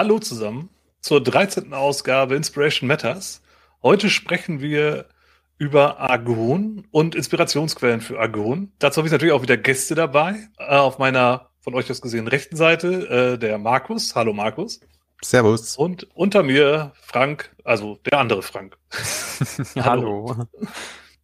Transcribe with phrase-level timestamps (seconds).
[0.00, 0.70] Hallo zusammen
[1.02, 1.74] zur 13.
[1.74, 3.42] Ausgabe Inspiration Matters.
[3.82, 5.04] Heute sprechen wir
[5.58, 8.72] über Argon und Inspirationsquellen für Argon.
[8.78, 10.48] Dazu habe ich natürlich auch wieder Gäste dabei.
[10.56, 14.16] Äh, auf meiner von euch aus gesehen rechten Seite äh, der Markus.
[14.16, 14.80] Hallo Markus.
[15.20, 15.76] Servus.
[15.76, 18.78] Und unter mir Frank, also der andere Frank.
[19.76, 20.34] Hallo.
[20.34, 20.48] Hallo.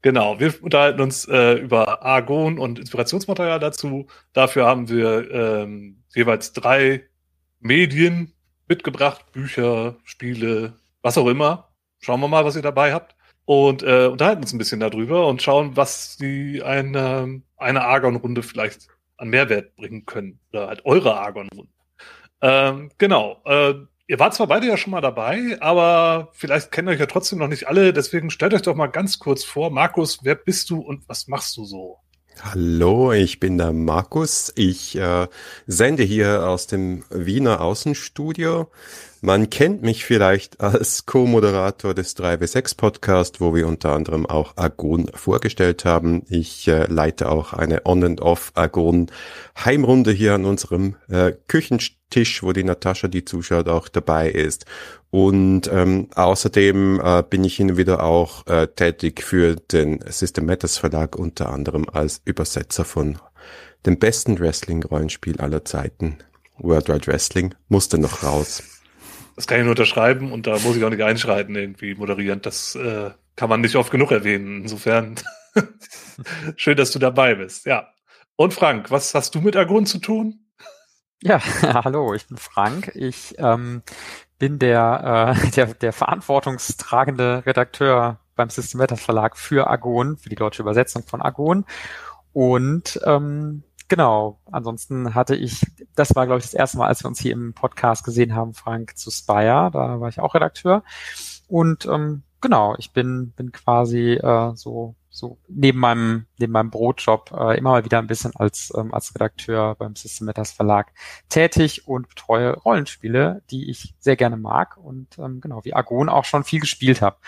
[0.03, 4.07] Genau, wir unterhalten uns äh, über Argon und Inspirationsmaterial dazu.
[4.35, 7.09] Dafür haben wir ähm, jeweils drei
[7.59, 8.35] Medien
[8.69, 11.71] mitgebracht, Bücher, Spiele, was auch immer.
[12.01, 13.15] Schauen wir mal, was ihr dabei habt.
[13.45, 18.89] Und äh, unterhalten uns ein bisschen darüber und schauen, was die eine, eine Argon-Runde vielleicht
[19.19, 20.41] an Mehrwert bringen können.
[20.53, 21.71] Oder halt eure Argon-Runde.
[22.43, 23.41] Ähm, genau.
[23.45, 23.75] Äh,
[24.09, 27.49] Ihr wart zwar beide ja schon mal dabei, aber vielleicht kennt euch ja trotzdem noch
[27.49, 27.93] nicht alle.
[27.93, 29.71] Deswegen stellt euch doch mal ganz kurz vor.
[29.71, 31.99] Markus, wer bist du und was machst du so?
[32.43, 34.53] Hallo, ich bin der Markus.
[34.57, 35.27] Ich äh,
[35.67, 38.69] sende hier aus dem Wiener Außenstudio.
[39.23, 45.11] Man kennt mich vielleicht als Co-Moderator des 3W6 Podcast, wo wir unter anderem auch Argon
[45.15, 46.23] vorgestellt haben.
[46.29, 49.11] Ich äh, leite auch eine On and Off Argon
[49.65, 54.67] Heimrunde hier an unserem äh, Küchentisch, wo die Natascha, die zuschaut, auch dabei ist.
[55.11, 60.45] Und ähm, außerdem äh, bin ich hin und wieder auch äh, tätig für den System
[60.45, 63.19] Matters Verlag, unter anderem als Übersetzer von
[63.87, 66.19] dem besten Wrestling-Rollenspiel aller Zeiten.
[66.59, 68.63] World Wide Wrestling musste noch raus.
[69.37, 72.47] Das kann ich nur unterschreiben und da muss ich auch nicht einschreiten, irgendwie moderierend.
[72.47, 74.63] Das äh, kann man nicht oft genug erwähnen.
[74.63, 75.17] Insofern
[76.57, 77.67] schön, dass du dabei bist.
[77.67, 77.89] Ja.
[78.37, 80.41] Und Frank, was hast du mit Argon zu tun?
[81.23, 82.93] Ja, hallo, ich bin Frank.
[82.95, 83.83] Ich ähm,
[84.39, 90.63] bin der, äh, der, der verantwortungstragende Redakteur beim System Verlag für Argon, für die deutsche
[90.63, 91.65] Übersetzung von Argon.
[92.33, 94.41] Und ähm, Genau.
[94.51, 95.61] Ansonsten hatte ich,
[95.95, 98.53] das war, glaube ich, das erste Mal, als wir uns hier im Podcast gesehen haben,
[98.53, 99.71] Frank, zu Spire.
[99.73, 100.83] Da war ich auch Redakteur.
[101.49, 107.31] Und ähm, genau, ich bin, bin quasi äh, so, so neben meinem, neben meinem Brotjob
[107.33, 110.93] äh, immer mal wieder ein bisschen als, ähm, als Redakteur beim System Matters Verlag
[111.29, 116.25] tätig und betreue Rollenspiele, die ich sehr gerne mag und ähm, genau, wie Argon auch
[116.25, 117.19] schon viel gespielt habe.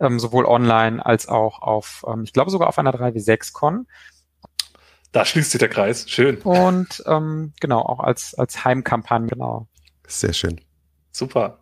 [0.00, 3.86] Ähm, sowohl online als auch auf, ähm, ich glaube sogar auf einer 3W6-Con.
[5.12, 6.08] Da schließt sich der Kreis.
[6.08, 6.36] Schön.
[6.38, 9.66] Und ähm, genau, auch als, als Heimkampagne, genau.
[10.06, 10.60] Sehr schön.
[11.12, 11.58] Super.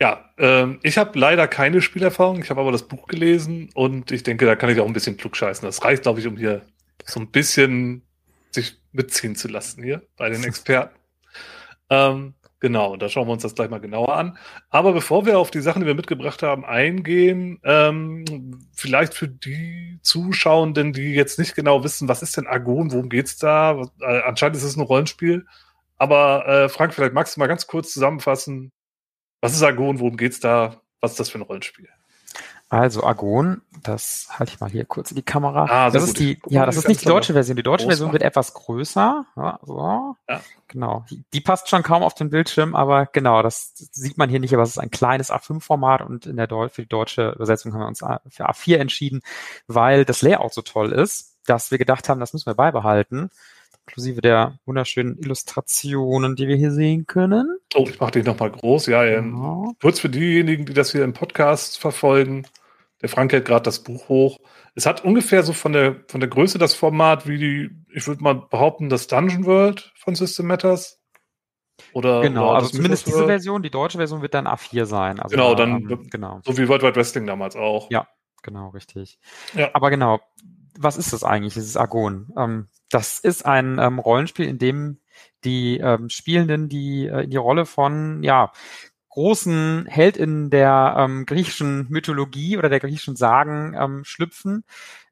[0.00, 4.22] Ja, ähm, ich habe leider keine Spielerfahrung, ich habe aber das Buch gelesen und ich
[4.22, 5.66] denke, da kann ich auch ein bisschen klugscheißen.
[5.66, 6.62] Das reicht, glaube ich, um hier
[7.04, 8.02] so ein bisschen
[8.50, 10.94] sich mitziehen zu lassen hier bei den Experten.
[11.88, 12.34] ähm,
[12.66, 14.36] Genau, da schauen wir uns das gleich mal genauer an.
[14.70, 20.00] Aber bevor wir auf die Sachen, die wir mitgebracht haben, eingehen, ähm, vielleicht für die
[20.02, 23.80] Zuschauenden, die jetzt nicht genau wissen, was ist denn Argon, worum geht's da?
[24.00, 25.46] Äh, anscheinend ist es ein Rollenspiel.
[25.96, 28.72] Aber äh, Frank, vielleicht magst du mal ganz kurz zusammenfassen,
[29.40, 30.82] was ist Argon, worum geht's da?
[31.00, 31.88] Was ist das für ein Rollenspiel?
[32.68, 35.66] Also Argon, das halte ich mal hier kurz in die Kamera.
[35.70, 37.56] Ah, das ist die, ja, das ist nicht die deutsche Version.
[37.56, 39.24] Die deutsche Version wird etwas größer.
[39.36, 40.16] Ja, so.
[40.28, 40.40] ja.
[40.66, 41.04] Genau.
[41.32, 44.64] Die passt schon kaum auf den Bildschirm, aber genau, das sieht man hier nicht, aber
[44.64, 47.86] es ist ein kleines A5-Format und in der Deu für die deutsche Übersetzung haben wir
[47.86, 49.22] uns für A4 entschieden,
[49.68, 53.30] weil das Layout so toll ist, dass wir gedacht haben, das müssen wir beibehalten
[53.86, 57.58] inklusive der wunderschönen Illustrationen, die wir hier sehen können.
[57.74, 58.86] Oh, ich mache dich nochmal groß.
[58.86, 59.72] Ja, ähm, genau.
[59.80, 62.46] kurz für diejenigen, die das hier im Podcast verfolgen.
[63.00, 64.40] Der Frank hält gerade das Buch hoch.
[64.74, 68.22] Es hat ungefähr so von der, von der Größe das Format wie die, ich würde
[68.22, 71.00] mal behaupten, das Dungeon World von System Matters.
[71.92, 75.20] Oder, genau, also zumindest diese Version, die deutsche Version wird dann A4 sein.
[75.20, 76.40] Also genau, dann, ähm, genau.
[76.44, 77.90] so wie World Wide Wrestling damals auch.
[77.90, 78.08] Ja,
[78.42, 79.18] genau, richtig.
[79.54, 79.70] Ja.
[79.74, 80.20] Aber genau,
[80.78, 81.56] was ist das eigentlich?
[81.56, 82.32] Es ist Argon.
[82.36, 84.98] Ähm, das ist ein ähm, Rollenspiel, in dem
[85.44, 88.52] die ähm, Spielenden die äh, die Rolle von ja
[89.16, 94.62] großen Heldinnen der ähm, griechischen Mythologie oder der griechischen Sagen ähm, schlüpfen.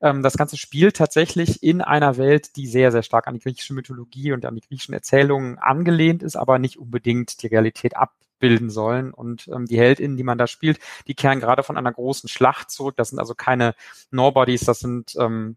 [0.02, 3.72] Ähm, das Ganze spielt tatsächlich in einer Welt, die sehr, sehr stark an die griechische
[3.72, 7.96] Mythologie und an die griechischen Erzählungen angelehnt ist, aber nicht unbedingt die Realität
[8.44, 9.12] abbilden sollen.
[9.12, 12.70] Und ähm, die Heldinnen, die man da spielt, die kehren gerade von einer großen Schlacht
[12.70, 12.96] zurück.
[12.96, 13.74] Das sind also keine
[14.10, 15.56] Nobodies, das sind ähm,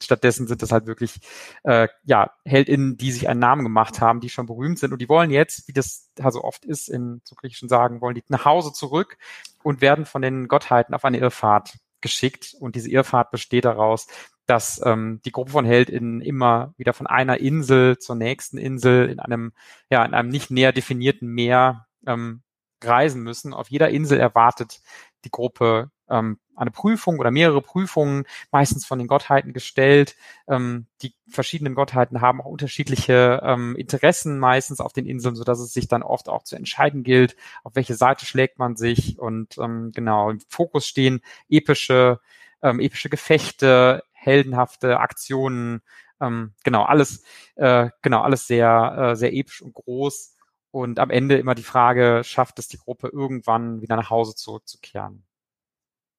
[0.00, 1.20] Stattdessen sind das halt wirklich
[1.62, 5.08] äh, ja HeldInnen, die sich einen Namen gemacht haben, die schon berühmt sind und die
[5.08, 8.72] wollen jetzt, wie das also oft ist in so griechischen Sagen, wollen die nach Hause
[8.72, 9.16] zurück
[9.62, 14.08] und werden von den Gottheiten auf eine Irrfahrt geschickt und diese Irrfahrt besteht daraus,
[14.46, 19.20] dass ähm, die Gruppe von HeldInnen immer wieder von einer Insel zur nächsten Insel in
[19.20, 19.52] einem
[19.88, 22.42] ja in einem nicht näher definierten Meer ähm,
[22.82, 23.54] reisen müssen.
[23.54, 24.82] Auf jeder Insel erwartet
[25.24, 30.16] die Gruppe ähm, eine Prüfung oder mehrere Prüfungen, meistens von den Gottheiten gestellt.
[30.48, 35.60] Ähm, die verschiedenen Gottheiten haben auch unterschiedliche ähm, Interessen meistens auf den Inseln, so dass
[35.60, 39.18] es sich dann oft auch zu entscheiden gilt, auf welche Seite schlägt man sich.
[39.18, 42.20] Und ähm, genau, im Fokus stehen epische,
[42.62, 45.82] ähm, epische Gefechte, heldenhafte Aktionen,
[46.20, 47.24] ähm, genau, alles,
[47.56, 50.31] äh, genau, alles sehr, äh, sehr episch und groß.
[50.72, 55.24] Und am Ende immer die Frage, schafft es die Gruppe irgendwann wieder nach Hause zurückzukehren?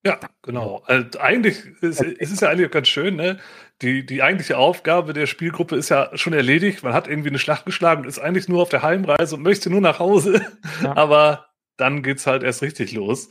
[0.05, 0.83] Ja, genau.
[0.85, 3.39] Also eigentlich ist, ist es ja eigentlich ganz schön, ne?
[3.81, 6.83] Die, die eigentliche Aufgabe der Spielgruppe ist ja schon erledigt.
[6.83, 9.69] Man hat irgendwie eine Schlacht geschlagen und ist eigentlich nur auf der Heimreise und möchte
[9.69, 10.45] nur nach Hause.
[10.83, 10.94] Ja.
[10.97, 11.47] Aber
[11.77, 13.29] dann geht's halt erst richtig los.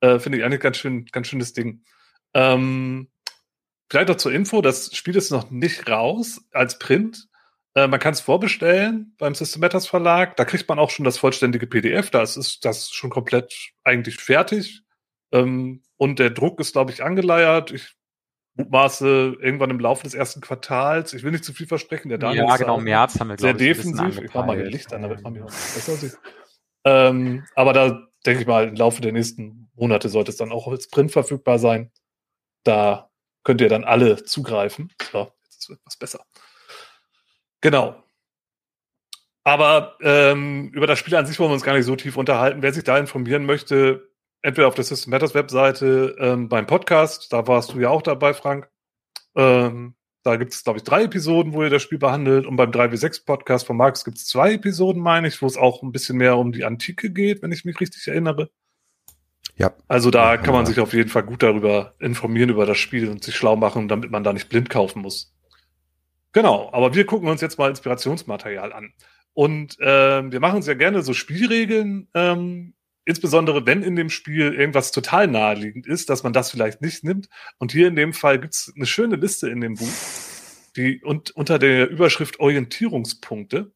[0.00, 1.84] Äh, Finde ich eigentlich ganz schön, ganz schönes Ding.
[2.34, 3.08] Ähm,
[3.88, 7.28] vielleicht noch zur Info, das Spiel ist noch nicht raus als Print.
[7.76, 10.36] Äh, man kann es vorbestellen beim System Matters Verlag.
[10.36, 12.10] Da kriegt man auch schon das vollständige PDF.
[12.10, 14.82] Da ist das schon komplett eigentlich fertig.
[15.30, 17.70] Ähm, und der Druck ist, glaube ich, angeleiert.
[17.72, 17.94] Ich
[18.54, 21.12] mutmaße irgendwann im Laufe des ersten Quartals.
[21.12, 22.08] Ich will nicht zu viel versprechen.
[22.08, 24.22] Der Daniel ja, genau, März haben wir, Sehr defensiv.
[24.22, 26.18] Ich mache mal den Licht an, damit man mich auch besser sieht.
[26.84, 30.66] Ähm, aber da denke ich mal, im Laufe der nächsten Monate sollte es dann auch
[30.66, 31.92] als Print verfügbar sein.
[32.64, 33.10] Da
[33.44, 34.94] könnt ihr dann alle zugreifen.
[35.12, 36.24] So, jetzt ist etwas besser.
[37.66, 38.00] Genau.
[39.42, 42.62] Aber ähm, über das Spiel an sich wollen wir uns gar nicht so tief unterhalten.
[42.62, 44.08] Wer sich da informieren möchte,
[44.40, 48.34] entweder auf der System Matters Webseite ähm, beim Podcast, da warst du ja auch dabei,
[48.34, 48.68] Frank.
[49.34, 52.46] Ähm, da gibt es, glaube ich, drei Episoden, wo ihr das Spiel behandelt.
[52.46, 55.82] Und beim 3W6 Podcast von Marx gibt es zwei Episoden, meine ich, wo es auch
[55.82, 58.48] ein bisschen mehr um die Antike geht, wenn ich mich richtig erinnere.
[59.56, 59.72] Ja.
[59.88, 60.66] Also da ja, kann man ja.
[60.66, 64.12] sich auf jeden Fall gut darüber informieren, über das Spiel und sich schlau machen, damit
[64.12, 65.35] man da nicht blind kaufen muss.
[66.36, 68.92] Genau, aber wir gucken uns jetzt mal Inspirationsmaterial an.
[69.32, 72.74] Und äh, wir machen uns ja gerne so Spielregeln ähm,
[73.06, 77.30] insbesondere wenn in dem Spiel irgendwas total naheliegend ist, dass man das vielleicht nicht nimmt.
[77.56, 79.88] Und hier in dem Fall gibt's eine schöne Liste in dem Buch,
[80.76, 83.72] die und unter der Überschrift Orientierungspunkte.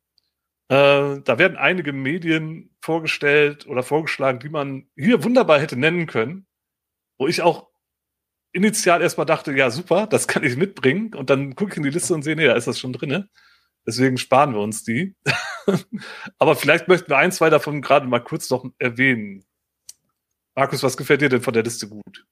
[0.69, 6.47] Äh, da werden einige Medien vorgestellt oder vorgeschlagen, die man hier wunderbar hätte nennen können,
[7.17, 7.70] wo ich auch
[8.53, 11.15] initial erstmal dachte, ja super, das kann ich mitbringen.
[11.15, 13.29] Und dann gucke ich in die Liste und sehe, nee, da ist das schon drinne.
[13.87, 15.15] Deswegen sparen wir uns die.
[16.39, 19.45] Aber vielleicht möchten wir ein, zwei davon gerade mal kurz noch erwähnen.
[20.55, 22.27] Markus, was gefällt dir denn von der Liste gut?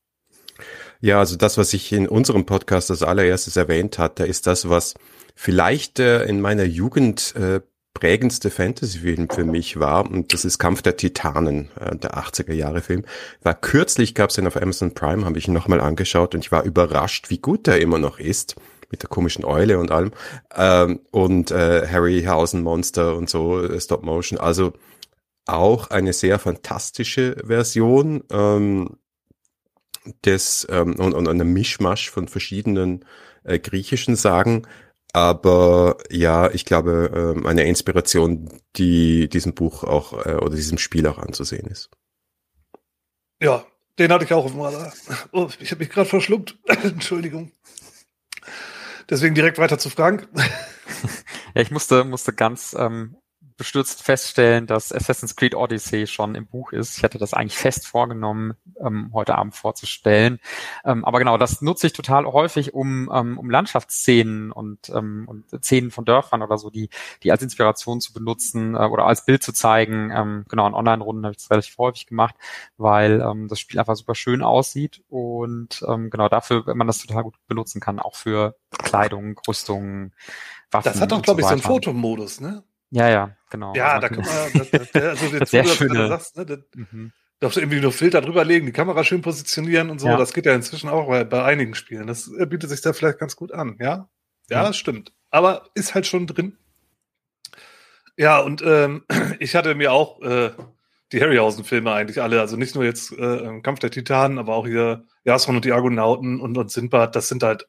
[1.00, 4.94] Ja, also das, was ich in unserem Podcast als allererstes erwähnt hatte, ist das, was
[5.37, 7.61] vielleicht äh, in meiner Jugend äh,
[7.98, 12.80] prägendste Fantasy-Film für mich war, und das ist Kampf der Titanen, äh, der 80er Jahre
[12.80, 13.04] Film.
[13.42, 16.52] War kürzlich, gab es den auf Amazon Prime, habe ich ihn nochmal angeschaut und ich
[16.52, 18.54] war überrascht, wie gut er immer noch ist
[18.90, 20.12] mit der komischen Eule und allem.
[20.54, 24.38] Ähm, und äh, Harryhausen Monster und so, äh, Stop Motion.
[24.38, 24.74] Also
[25.46, 28.96] auch eine sehr fantastische Version ähm,
[30.24, 33.04] des ähm, und, und eine Mischmasch von verschiedenen
[33.42, 34.66] äh, griechischen Sagen.
[35.12, 41.06] Aber ja, ich glaube, ähm, eine Inspiration, die diesem Buch auch äh, oder diesem Spiel
[41.06, 41.90] auch anzusehen ist.
[43.40, 43.64] Ja,
[43.99, 44.93] den hatte ich auch auf dem Radar.
[45.32, 46.58] Oh, ich habe mich gerade verschluckt.
[46.66, 47.52] Entschuldigung.
[49.08, 50.28] Deswegen direkt weiter zu Frank.
[51.55, 53.16] ja, ich musste, musste ganz ähm,
[53.58, 56.96] bestürzt feststellen, dass Assassin's Creed Odyssey schon im Buch ist.
[56.96, 60.38] Ich hatte das eigentlich fest vorgenommen, ähm, heute Abend vorzustellen.
[60.84, 65.50] Ähm, aber genau, das nutze ich total häufig, um, ähm, um Landschaftsszenen und, ähm, und
[65.62, 66.88] Szenen von Dörfern oder so, die,
[67.24, 70.12] die als Inspiration zu benutzen äh, oder als Bild zu zeigen.
[70.15, 72.36] Ähm, genau, in Online-Runden habe ich das relativ häufig gemacht,
[72.77, 76.98] weil ähm, das Spiel einfach super schön aussieht und ähm, genau dafür, wenn man das
[76.98, 80.12] total gut benutzen kann, auch für Kleidung, Rüstungen,
[80.70, 80.93] Waffen.
[80.93, 82.62] Das hat doch, glaube so ich, so einen Fotomodus, ne?
[82.90, 83.74] Ja, ja, genau.
[83.74, 85.94] Ja, also da kann man, das, das, also jetzt, sehr schön.
[86.08, 87.12] sagst, ne, das, mhm.
[87.40, 90.08] darfst du irgendwie nur Filter drüber legen, die Kamera schön positionieren und so.
[90.08, 90.16] Ja.
[90.16, 92.06] Das geht ja inzwischen auch bei, bei einigen Spielen.
[92.06, 94.08] Das äh, bietet sich da vielleicht ganz gut an, ja?
[94.50, 95.12] Ja, das stimmt.
[95.30, 96.56] Aber ist halt schon drin.
[98.16, 99.04] Ja, und ähm,
[99.38, 100.50] ich hatte mir auch äh,
[101.12, 105.04] die Harryhausen-Filme eigentlich alle, also nicht nur jetzt äh, Kampf der Titanen, aber auch hier
[105.24, 107.66] Jason und die Argonauten und, und Sindbad, das sind halt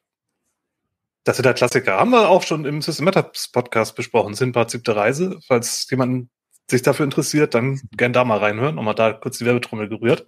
[1.24, 1.98] das sind halt Klassiker.
[1.98, 4.34] Haben wir auch schon im System Matters Podcast besprochen.
[4.34, 5.38] Sinbad siebte Reise.
[5.46, 6.30] Falls jemand
[6.70, 10.26] sich dafür interessiert, dann gern da mal reinhören und mal da kurz die Werbetrommel gerührt.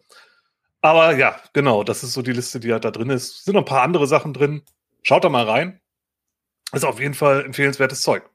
[0.80, 3.44] Aber ja, genau, das ist so die Liste, die halt da drin ist.
[3.44, 4.62] Sind noch ein paar andere Sachen drin.
[5.02, 5.80] Schaut da mal rein.
[6.72, 8.28] Ist auf jeden Fall empfehlenswertes Zeug.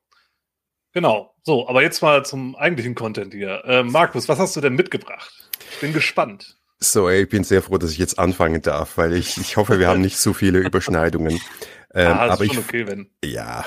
[0.93, 1.35] Genau.
[1.43, 3.63] So, aber jetzt mal zum eigentlichen Content hier.
[3.65, 5.31] Äh, Markus, was hast du denn mitgebracht?
[5.71, 6.57] Ich bin gespannt.
[6.79, 9.79] So, ey, ich bin sehr froh, dass ich jetzt anfangen darf, weil ich, ich hoffe,
[9.79, 11.41] wir haben nicht so viele Überschneidungen.
[11.93, 13.09] Ähm, ah, aber ich, okay, wenn.
[13.23, 13.65] Ja,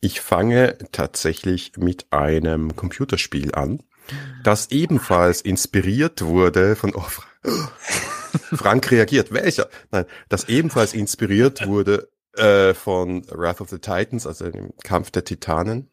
[0.00, 3.82] ich fange tatsächlich mit einem Computerspiel an,
[4.42, 7.04] das ebenfalls inspiriert wurde von, oh,
[8.54, 9.32] Frank reagiert.
[9.32, 9.68] Welcher?
[9.90, 15.24] Nein, das ebenfalls inspiriert wurde äh, von Wrath of the Titans, also dem Kampf der
[15.24, 15.90] Titanen.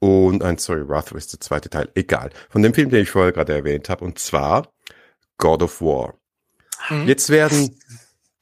[0.00, 1.88] Und ein, sorry, Wrath ist der zweite Teil.
[1.94, 2.30] Egal.
[2.50, 4.04] Von dem Film, den ich vorher gerade erwähnt habe.
[4.04, 4.68] Und zwar
[5.38, 6.18] God of War.
[6.90, 7.06] Mhm.
[7.06, 7.80] Jetzt werden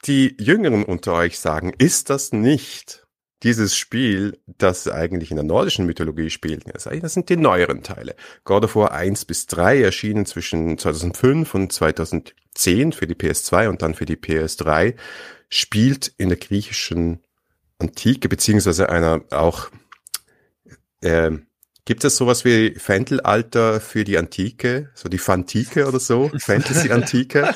[0.05, 3.07] die Jüngeren unter euch sagen, ist das nicht
[3.43, 6.63] dieses Spiel, das eigentlich in der nordischen Mythologie spielt?
[6.73, 8.15] Das sind die neueren Teile.
[8.43, 13.81] God of War 1 bis 3 erschienen zwischen 2005 und 2010 für die PS2 und
[13.81, 14.95] dann für die PS3,
[15.49, 17.19] spielt in der griechischen
[17.79, 19.69] Antike, beziehungsweise einer auch,
[21.01, 21.31] äh,
[21.85, 27.55] Gibt es sowas wie Fendelalter für die Antike, so die Fantike oder so, Fantasy-Antike?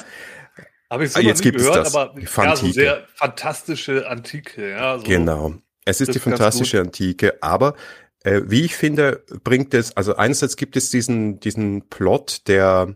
[0.90, 1.96] Habe ich so ah, jetzt gibt gehört, es das.
[1.96, 4.70] aber ja, so sehr fantastische Antike.
[4.70, 5.56] Ja, so genau.
[5.86, 7.76] Es ist die fantastische Antike, aber
[8.24, 12.96] äh, wie ich finde, bringt es, also einerseits gibt es diesen, diesen Plot, der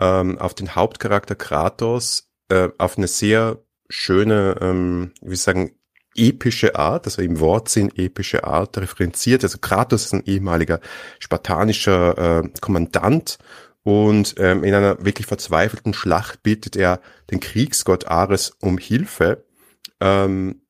[0.00, 3.58] ähm, auf den Hauptcharakter Kratos äh, auf eine sehr
[3.88, 5.72] schöne, ähm, wie sagen,
[6.16, 9.44] epische Art, also im Wortsinn epische Art referenziert.
[9.44, 10.80] Also Kratos ist ein ehemaliger
[11.20, 13.38] spartanischer äh, Kommandant
[13.88, 19.46] und ähm, in einer wirklich verzweifelten Schlacht bittet er den Kriegsgott Ares um Hilfe,
[19.98, 20.60] ähm,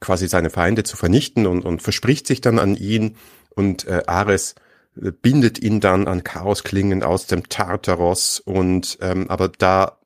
[0.00, 3.18] quasi seine Feinde zu vernichten und, und verspricht sich dann an ihn.
[3.50, 4.54] Und äh, Ares
[4.96, 8.40] äh, bindet ihn dann an Chaosklingen aus dem Tartaros.
[8.40, 9.98] Und ähm, aber da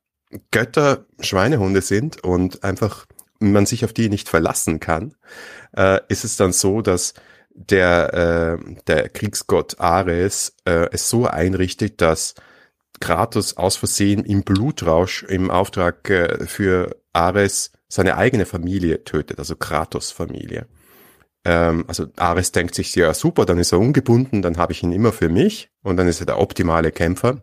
[0.50, 3.06] Götter Schweinehunde sind und einfach
[3.38, 5.14] man sich auf die nicht verlassen kann,
[5.76, 7.14] äh, ist es dann so, dass
[7.54, 12.34] der, äh, der Kriegsgott Ares äh, es so einrichtet, dass
[13.00, 19.57] Kratos aus Versehen im Blutrausch im Auftrag äh, für Ares seine eigene Familie tötet, also
[19.57, 20.67] Kratos Familie.
[21.45, 24.93] Ähm, also Ares denkt sich, ja super, dann ist er ungebunden, dann habe ich ihn
[24.93, 27.43] immer für mich und dann ist er der optimale Kämpfer.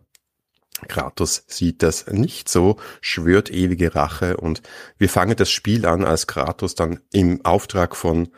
[0.88, 4.62] Kratos sieht das nicht so, schwört ewige Rache und
[4.98, 8.28] wir fangen das Spiel an, als Kratos dann im Auftrag von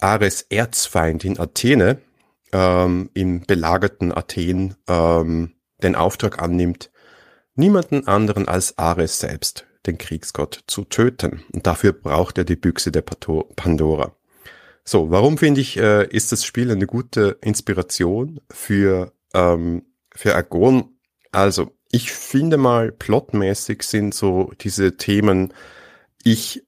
[0.00, 1.98] Ares Erzfeindin Athene
[2.52, 6.90] ähm, im belagerten Athen ähm, den Auftrag annimmt,
[7.54, 11.44] niemanden anderen als Ares selbst, den Kriegsgott, zu töten.
[11.52, 14.14] Und dafür braucht er die Büchse der Pandora.
[14.84, 19.82] So, warum finde ich, äh, ist das Spiel eine gute Inspiration für, ähm,
[20.14, 20.98] für Agon?
[21.32, 25.54] Also, ich finde mal, plotmäßig sind so diese Themen,
[26.22, 26.64] ich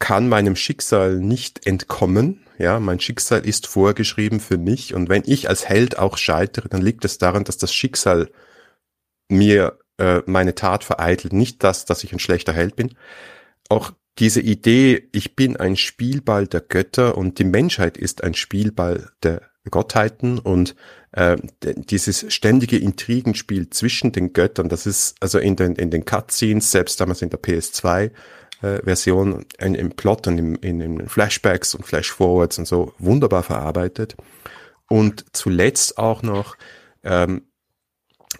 [0.00, 2.46] kann meinem Schicksal nicht entkommen.
[2.58, 4.94] Ja, mein Schicksal ist vorgeschrieben für mich.
[4.94, 8.30] Und wenn ich als Held auch scheitere, dann liegt es daran, dass das Schicksal
[9.30, 12.94] mir äh, meine Tat vereitelt, nicht das, dass ich ein schlechter Held bin.
[13.68, 19.10] Auch diese Idee, ich bin ein Spielball der Götter und die Menschheit ist ein Spielball
[19.22, 20.74] der Gottheiten und
[21.12, 26.70] äh, dieses ständige Intrigenspiel zwischen den Göttern, das ist also in den, in den Cutscenes,
[26.70, 28.10] selbst damals in der PS2
[28.62, 33.42] äh, Version, in, im Plot und im, in, in Flashbacks und Flashforwards und so wunderbar
[33.42, 34.16] verarbeitet.
[34.88, 36.56] Und zuletzt auch noch
[37.04, 37.42] ähm,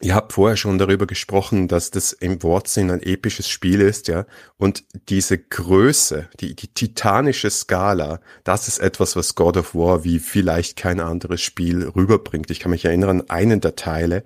[0.02, 4.25] Ihr habt vorher schon darüber gesprochen, dass das im Wortsinn ein episches Spiel ist, ja.
[4.57, 10.19] Und diese Größe, die, die titanische Skala, das ist etwas, was God of War wie
[10.19, 12.50] vielleicht kein anderes Spiel rüberbringt.
[12.50, 14.25] Ich kann mich erinnern, einen der Teile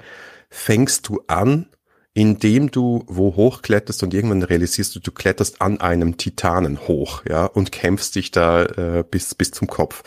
[0.49, 1.66] fängst du an,
[2.12, 7.47] indem du wo hochkletterst und irgendwann realisierst du, du kletterst an einem Titanen hoch, ja,
[7.47, 10.04] und kämpfst dich da äh, bis, bis zum Kopf.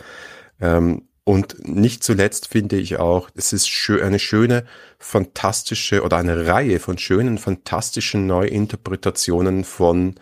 [0.62, 3.70] Ähm, und nicht zuletzt finde ich auch, es ist
[4.02, 4.64] eine schöne,
[4.98, 10.16] fantastische oder eine Reihe von schönen, fantastischen Neuinterpretationen von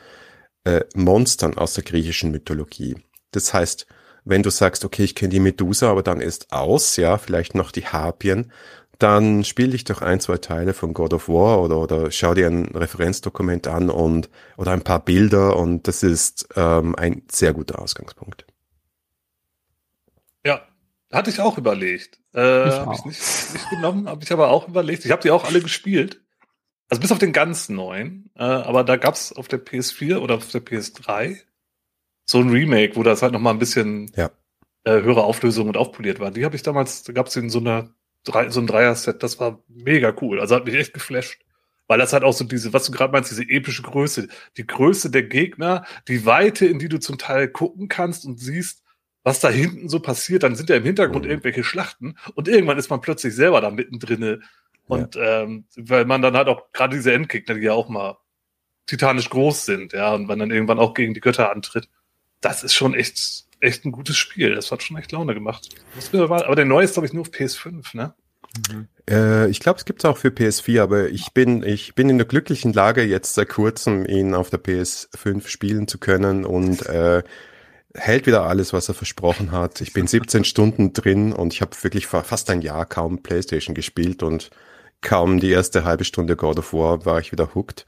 [0.63, 2.95] äh, Monstern aus der griechischen Mythologie.
[3.29, 3.85] Das heißt,
[4.23, 7.71] wenn du sagst, okay, ich kenne die Medusa, aber dann ist aus, ja, vielleicht noch
[7.71, 8.51] die Harpien,
[8.97, 12.47] dann spiel dich doch ein, zwei Teile von God of War oder, oder schau dir
[12.47, 17.77] ein Referenzdokument an und oder ein paar Bilder und das ist ähm, ein sehr guter
[17.77, 18.47] Ausgangspunkt.
[20.43, 20.61] Ja,
[21.15, 22.19] hatte ich auch überlegt.
[22.33, 25.05] Äh, habe ich nicht, nicht genommen, habe ich aber auch überlegt.
[25.05, 26.21] Ich habe die auch alle gespielt.
[26.89, 28.29] Also bis auf den ganz neuen.
[28.35, 31.39] Äh, aber da gab's auf der PS4 oder auf der PS3
[32.25, 34.31] so ein Remake, wo das halt nochmal ein bisschen ja.
[34.83, 36.31] äh, höhere Auflösung und aufpoliert war.
[36.31, 37.89] Die habe ich damals, da gab's in so einer
[38.49, 40.39] so ein Dreier-Set, das war mega cool.
[40.39, 41.41] Also hat mich echt geflasht.
[41.87, 45.11] Weil das halt auch so diese, was du gerade meinst, diese epische Größe, die Größe
[45.11, 48.81] der Gegner, die Weite, in die du zum Teil gucken kannst und siehst,
[49.25, 51.31] was da hinten so passiert, dann sind ja im Hintergrund mhm.
[51.31, 54.43] irgendwelche Schlachten und irgendwann ist man plötzlich selber da mittendrin.
[54.87, 55.41] Und ja.
[55.41, 58.17] ähm, weil man dann halt auch gerade diese Endgegner, die ja auch mal
[58.85, 61.89] titanisch groß sind, ja, und man dann irgendwann auch gegen die Götter antritt,
[62.39, 64.53] das ist schon echt, echt ein gutes Spiel.
[64.53, 65.69] Das hat schon echt Laune gemacht.
[66.13, 68.13] Aber der neue ist, glaube ich, nur auf PS5, ne?
[68.69, 68.87] Mhm.
[69.09, 72.19] Äh, ich glaube, es gibt es auch für PS4, aber ich bin, ich bin in
[72.19, 77.23] der glücklichen Lage, jetzt seit kurzem ihn auf der PS5 spielen zu können und äh,
[77.95, 79.81] hält wieder alles, was er versprochen hat.
[79.81, 84.23] Ich bin 17 Stunden drin und ich habe wirklich fast ein Jahr kaum PlayStation gespielt
[84.23, 84.49] und
[85.01, 87.85] kaum die erste halbe Stunde God of War war ich wieder hooked.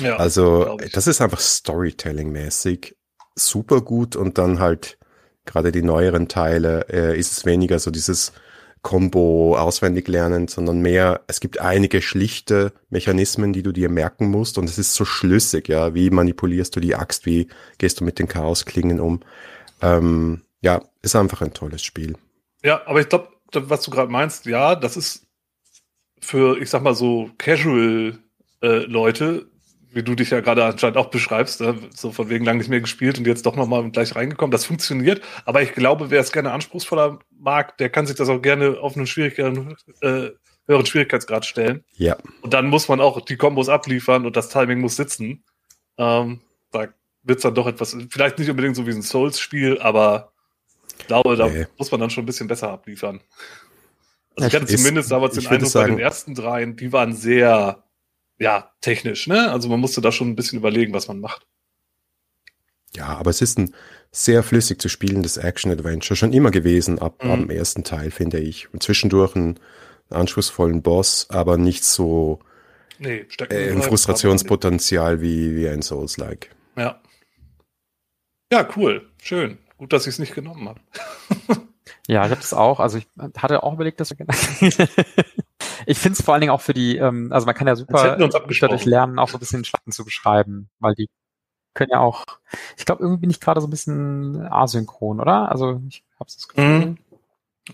[0.00, 2.94] Ja, also das ist einfach Storytelling-mäßig
[3.34, 4.98] super gut und dann halt
[5.44, 8.32] gerade die neueren Teile äh, ist es weniger so dieses
[8.82, 14.58] Combo auswendig lernen, sondern mehr, es gibt einige schlichte Mechanismen, die du dir merken musst
[14.58, 18.18] und es ist so schlüssig, ja, wie manipulierst du die Axt, wie gehst du mit
[18.18, 19.20] den Chaosklingen um.
[19.82, 22.16] Ähm, ja, ist einfach ein tolles Spiel.
[22.62, 25.26] Ja, aber ich glaube, was du gerade meinst, ja, das ist
[26.20, 29.44] für, ich sag mal so, Casual-Leute, äh,
[29.98, 31.76] wie du dich ja gerade anscheinend auch beschreibst, ne?
[31.92, 34.52] so von wegen lang nicht mehr gespielt und jetzt doch nochmal gleich reingekommen.
[34.52, 38.40] Das funktioniert, aber ich glaube, wer es gerne anspruchsvoller mag, der kann sich das auch
[38.40, 40.30] gerne auf einen schwierigeren, äh,
[40.68, 41.82] höheren Schwierigkeitsgrad stellen.
[41.96, 42.16] Ja.
[42.42, 45.42] Und dann muss man auch die Kombos abliefern und das Timing muss sitzen.
[45.96, 46.86] Ähm, da
[47.24, 50.30] wird es dann doch etwas, vielleicht nicht unbedingt so wie ein Souls-Spiel, aber
[50.96, 51.66] ich glaube, da nee.
[51.76, 53.20] muss man dann schon ein bisschen besser abliefern.
[54.36, 57.82] Also ich hatte zumindest damals den Eindruck bei den ersten dreien, die waren sehr
[58.38, 59.50] ja, technisch, ne?
[59.50, 61.46] Also man musste da schon ein bisschen überlegen, was man macht.
[62.96, 63.74] Ja, aber es ist ein
[64.10, 67.30] sehr flüssig zu spielendes Action-Adventure, schon immer gewesen, ab, mhm.
[67.30, 68.72] ab dem ersten Teil, finde ich.
[68.72, 69.60] Und zwischendurch einen
[70.10, 72.40] anspruchsvollen Boss, aber nicht so
[72.98, 76.50] nee, äh, ein Frustrationspotenzial wie, wie ein Souls-like.
[76.76, 77.00] Ja.
[78.50, 79.10] Ja, cool.
[79.22, 79.58] Schön.
[79.76, 80.80] Gut, dass ich es nicht genommen habe.
[82.08, 82.80] ja, ich habe es auch.
[82.80, 84.16] Also ich hatte auch überlegt, dass wir
[85.86, 88.16] ich finde es vor allen Dingen auch für die, ähm, also man kann ja super
[88.16, 91.10] dadurch lernen, auch so ein bisschen Schatten zu beschreiben, weil die
[91.74, 92.24] können ja auch,
[92.78, 95.52] ich glaube, irgendwie bin ich gerade so ein bisschen asynchron, oder?
[95.52, 96.64] Also ich habe das Gefühl.
[96.64, 96.98] Mhm.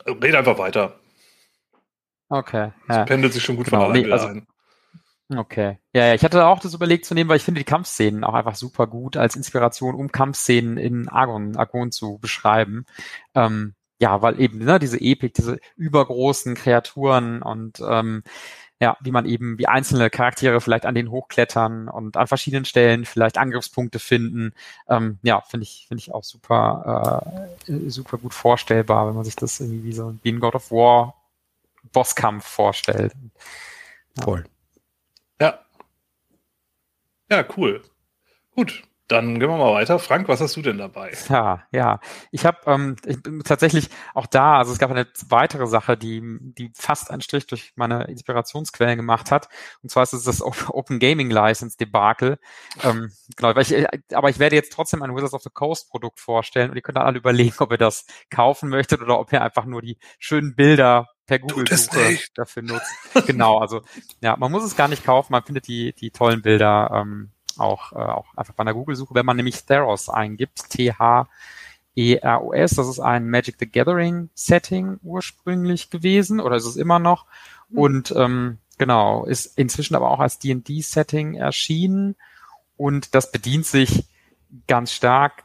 [0.05, 0.99] Red einfach weiter.
[2.29, 2.73] Okay.
[2.89, 3.05] Das ja.
[3.05, 4.47] pendelt sich schon gut genau, von alleine nee, also, ein.
[5.33, 5.79] Okay.
[5.93, 8.35] Ja, ja, ich hatte auch das überlegt zu nehmen, weil ich finde die Kampfszenen auch
[8.35, 12.85] einfach super gut als Inspiration, um Kampfszenen in Argon, Argon zu beschreiben.
[13.37, 18.23] Ähm, ja, weil eben ne, diese Epik, diese übergroßen Kreaturen und ähm,
[18.81, 23.05] ja, wie man eben, wie einzelne Charaktere vielleicht an den hochklettern und an verschiedenen Stellen
[23.05, 24.53] vielleicht Angriffspunkte finden.
[24.89, 29.37] Ähm, ja, finde ich, finde ich auch super, äh, super gut vorstellbar, wenn man sich
[29.37, 31.15] das irgendwie wie so wie ein God of War
[31.93, 33.15] Bosskampf vorstellt.
[34.19, 34.25] Ja.
[34.25, 34.45] Voll.
[35.41, 35.61] Ja.
[37.31, 37.83] Ja, cool.
[38.55, 38.83] Gut.
[39.09, 39.99] Dann gehen wir mal weiter.
[39.99, 41.13] Frank, was hast du denn dabei?
[41.29, 42.01] Ja, ja.
[42.31, 46.23] Ich habe ähm, ich bin tatsächlich auch da, also es gab eine weitere Sache, die,
[46.41, 49.49] die fast einen Strich durch meine Inspirationsquellen gemacht hat.
[49.83, 52.39] Und zwar ist es das Open Gaming License Debakel.
[52.83, 56.19] Ähm, genau, weil ich, aber ich werde jetzt trotzdem ein Wizards of the Coast Produkt
[56.19, 59.43] vorstellen und ihr könnt dann alle überlegen, ob ihr das kaufen möchtet oder ob ihr
[59.43, 62.93] einfach nur die schönen Bilder per Google-Suche dafür nutzt.
[63.27, 63.83] genau, also
[64.23, 67.93] ja, man muss es gar nicht kaufen, man findet die, die tollen Bilder ähm, auch,
[67.93, 71.31] äh, auch einfach bei einer Google-Suche, wenn man nämlich Theros eingibt, T-H-E-R-O-S,
[72.75, 77.27] das ist ein Magic the Gathering Setting ursprünglich gewesen oder ist es immer noch
[77.69, 77.79] mhm.
[77.79, 82.17] und ähm, genau, ist inzwischen aber auch als D&D Setting erschienen
[82.77, 84.09] und das bedient sich
[84.67, 85.45] ganz stark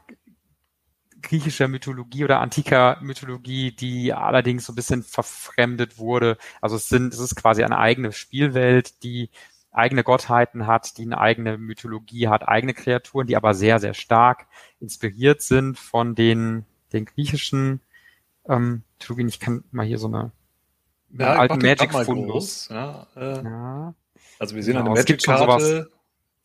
[1.21, 6.37] griechischer Mythologie oder antiker Mythologie, die allerdings so ein bisschen verfremdet wurde.
[6.61, 9.29] Also es sind, es ist quasi eine eigene Spielwelt, die
[9.71, 14.47] eigene Gottheiten hat, die eine eigene Mythologie hat, eigene Kreaturen, die aber sehr, sehr stark
[14.79, 17.81] inspiriert sind von den, den griechischen
[18.47, 19.27] ähm, Mythologien.
[19.29, 20.31] Ich kann mal hier so eine,
[21.11, 22.69] ja, alten Magic-Fundus.
[22.69, 23.93] Ja, äh, ja.
[24.39, 25.91] Also wir sehen genau, eine Magic-Karte.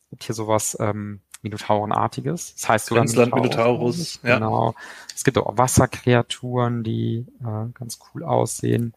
[0.05, 2.53] Es gibt hier sowas ähm, Minotaurenartiges.
[2.55, 3.33] Das heißt sogar Minotaurus.
[3.43, 4.35] Minotaurus ja.
[4.35, 4.75] Genau.
[5.13, 8.93] Es gibt auch Wasserkreaturen, die äh, ganz cool aussehen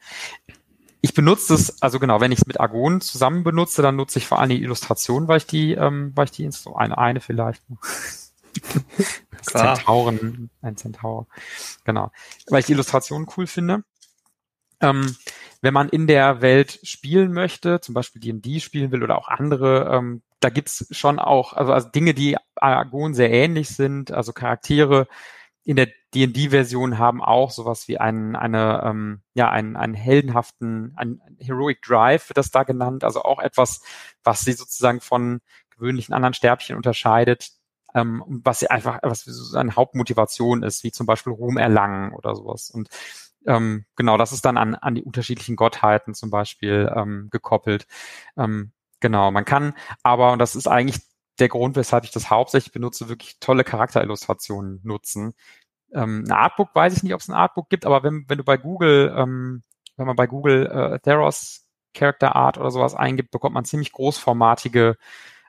[1.00, 4.26] ich benutze es, also genau, wenn ich es mit Argon zusammen benutze, dann nutze ich
[4.26, 7.62] vor allem die Illustration, weil ich die, ähm, weil ich die so eine, eine vielleicht.
[9.42, 11.28] Zentauren, ein Zentaur.
[11.84, 12.10] Genau.
[12.48, 13.84] Weil ich die Illustration cool finde.
[14.80, 15.16] Ähm,
[15.60, 19.90] wenn man in der Welt spielen möchte, zum Beispiel D&D spielen will oder auch andere,
[19.92, 25.08] ähm, da gibt's schon auch also, also Dinge, die Argon sehr ähnlich sind, also Charaktere,
[25.64, 31.20] in der D&D-Version haben auch sowas wie einen, eine, ähm, ja, einen, einen heldenhaften, ein
[31.38, 33.82] Heroic Drive wird das da genannt, also auch etwas,
[34.24, 35.40] was sie sozusagen von
[35.70, 37.50] gewöhnlichen anderen Sterbchen unterscheidet,
[37.94, 42.34] ähm, was sie einfach, was so eine Hauptmotivation ist, wie zum Beispiel Ruhm erlangen oder
[42.34, 42.70] sowas.
[42.70, 42.88] Und
[43.46, 47.86] ähm, genau, das ist dann an, an die unterschiedlichen Gottheiten zum Beispiel ähm, gekoppelt.
[48.36, 51.00] Ähm, genau, man kann aber, und das ist eigentlich
[51.38, 55.34] der Grund, weshalb ich das hauptsächlich benutze, wirklich tolle Charakterillustrationen nutzen.
[55.92, 58.44] Ähm, ein Artbook weiß ich nicht, ob es ein Artbook gibt, aber wenn, wenn du
[58.44, 59.62] bei Google ähm,
[59.98, 64.96] wenn man bei Google äh, Theros Character Art oder sowas eingibt, bekommt man ziemlich großformatige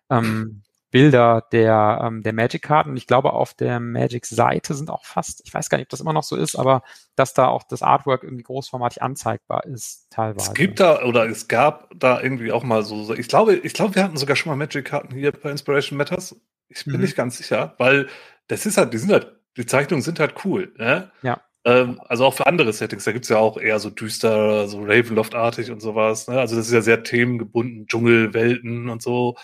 [0.09, 2.97] ähm, Bilder der, ähm, der Magic-Karten.
[2.97, 6.13] Ich glaube, auf der Magic-Seite sind auch fast, ich weiß gar nicht, ob das immer
[6.13, 6.81] noch so ist, aber
[7.15, 10.47] dass da auch das Artwork irgendwie großformatig anzeigbar ist, teilweise.
[10.47, 13.93] Es gibt da, oder es gab da irgendwie auch mal so, ich glaube, ich glaube,
[13.93, 16.35] wir hatten sogar schon mal Magic-Karten hier bei Inspiration Matters.
[16.69, 17.01] Ich bin mhm.
[17.01, 18.07] nicht ganz sicher, weil
[18.47, 21.11] das ist halt, die sind halt, die Zeichnungen sind halt cool, ne?
[21.21, 21.41] Ja.
[21.65, 25.71] Ähm, also auch für andere Settings, da gibt's ja auch eher so düster, so Ravenloft-artig
[25.71, 26.27] und sowas.
[26.27, 26.39] Ne?
[26.39, 29.35] Also das ist ja sehr themengebunden, Dschungel, Welten und so.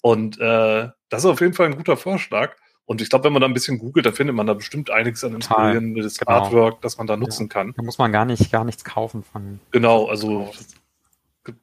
[0.00, 2.56] Und äh, das ist auf jeden Fall ein guter Vorschlag.
[2.84, 5.22] Und ich glaube, wenn man da ein bisschen googelt, dann findet man da bestimmt einiges
[5.22, 6.32] an inspirierendes genau.
[6.32, 7.48] Artwork, das man da nutzen ja.
[7.48, 7.74] kann.
[7.76, 9.60] Da muss man gar nicht, gar nichts kaufen von.
[9.70, 10.52] Genau, also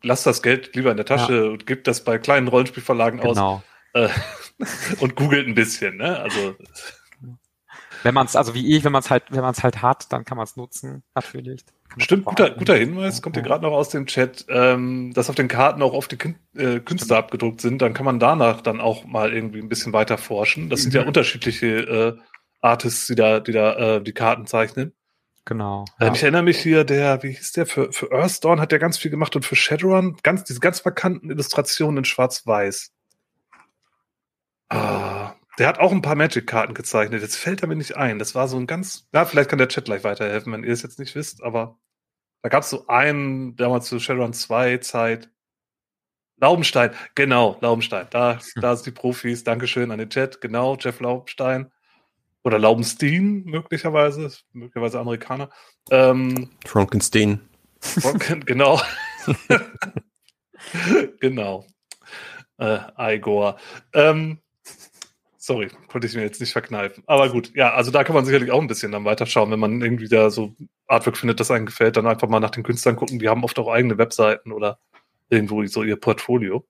[0.01, 1.51] lasst das Geld lieber in der Tasche ja.
[1.51, 3.55] und gebt das bei kleinen Rollenspielverlagen genau.
[3.55, 3.61] aus.
[3.93, 4.09] Äh,
[5.01, 6.19] und googelt ein bisschen, ne?
[6.19, 6.55] Also
[8.03, 10.11] wenn man es, also wie ich, wenn man es halt, wenn man es halt hat,
[10.11, 11.63] dann kann man es nutzen, natürlich.
[11.97, 15.47] Stimmt, guter, guter Hinweis, kommt hier gerade noch aus dem Chat, ähm, dass auf den
[15.47, 17.23] Karten auch oft die Kün äh, Künstler Stimmt.
[17.25, 20.69] abgedruckt sind, dann kann man danach dann auch mal irgendwie ein bisschen weiter forschen.
[20.69, 20.83] Das mhm.
[20.83, 21.07] sind ja mhm.
[21.07, 22.17] unterschiedliche äh,
[22.61, 24.93] Artists, die da, die da äh, die Karten zeichnen.
[25.45, 25.85] Genau.
[25.99, 26.13] Ähm, ja.
[26.13, 29.09] ich erinnere mich hier, der, wie hieß der, für, für Earthdawn hat der ganz viel
[29.09, 32.91] gemacht und für Shadowrun ganz, diese ganz markanten Illustrationen in Schwarz-Weiß.
[34.69, 35.18] Ah,
[35.59, 37.21] der hat auch ein paar Magic-Karten gezeichnet.
[37.21, 38.17] Jetzt fällt er mir nicht ein.
[38.17, 39.07] Das war so ein ganz.
[39.13, 41.77] Ja, vielleicht kann der Chat gleich weiterhelfen, wenn ihr es jetzt nicht wisst, aber
[42.41, 45.29] da gab es so einen, damals zu Shadowrun 2 Zeit.
[46.37, 48.07] Laubenstein, genau, Laubenstein.
[48.09, 49.43] Da, da sind die Profis.
[49.43, 50.39] Dankeschön an den Chat.
[50.39, 51.69] Genau, Jeff Laubenstein.
[52.43, 54.31] Oder Laubenstein, möglicherweise.
[54.53, 55.49] Möglicherweise Amerikaner.
[55.91, 57.41] Ähm, Frankenstein.
[57.81, 58.81] Franken, genau.
[61.19, 61.67] genau.
[62.57, 63.59] Äh, Igor.
[63.93, 64.39] Ähm,
[65.49, 67.01] Sorry, konnte ich mir jetzt nicht verkneifen.
[67.07, 69.81] Aber gut, ja, also da kann man sicherlich auch ein bisschen dann weiterschauen, wenn man
[69.81, 70.53] irgendwie da so
[70.85, 73.17] Artwork findet, das einem gefällt, dann einfach mal nach den Künstlern gucken.
[73.17, 74.77] Die haben oft auch eigene Webseiten oder
[75.27, 76.67] irgendwo so ihr Portfolio.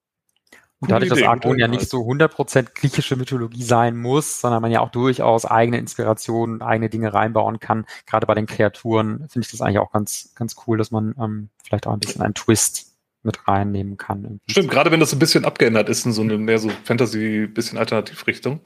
[0.80, 4.80] Und dadurch, dass Argon ja nicht so 100% griechische Mythologie sein muss, sondern man ja
[4.80, 9.60] auch durchaus eigene Inspirationen, eigene Dinge reinbauen kann, gerade bei den Kreaturen, finde ich das
[9.60, 12.89] eigentlich auch ganz, ganz cool, dass man ähm, vielleicht auch ein bisschen einen Twist
[13.24, 14.40] mit reinnehmen kann.
[14.50, 17.78] Stimmt, gerade wenn das ein bisschen abgeändert ist in so eine mehr so Fantasy, bisschen
[17.78, 18.62] Alternativrichtung.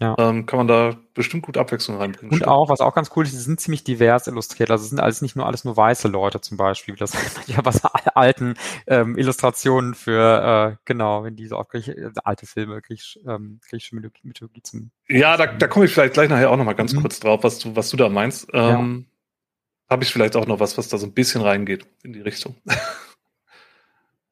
[0.00, 0.14] Ja.
[0.16, 2.30] Ähm, kann man da bestimmt gut Abwechslung reinbringen.
[2.30, 2.50] Und stimmt.
[2.50, 4.70] auch, was auch ganz cool ist, sie sind ziemlich divers illustriert.
[4.70, 7.14] Also es sind alles nicht nur alles nur weiße Leute zum Beispiel, wie das
[7.48, 8.54] ja was alten
[8.86, 13.96] ähm, Illustrationen für äh, genau, wenn diese auch Griech, äh, alte Filme, Griech, ähm, griechische
[13.96, 14.92] Mythologie, zum.
[15.08, 17.00] Ja, da, da komme ich vielleicht gleich nachher auch noch mal ganz mhm.
[17.00, 18.48] kurz drauf, was du was du da meinst.
[18.52, 19.90] Ähm, ja.
[19.90, 22.54] Habe ich vielleicht auch noch was, was da so ein bisschen reingeht in die Richtung.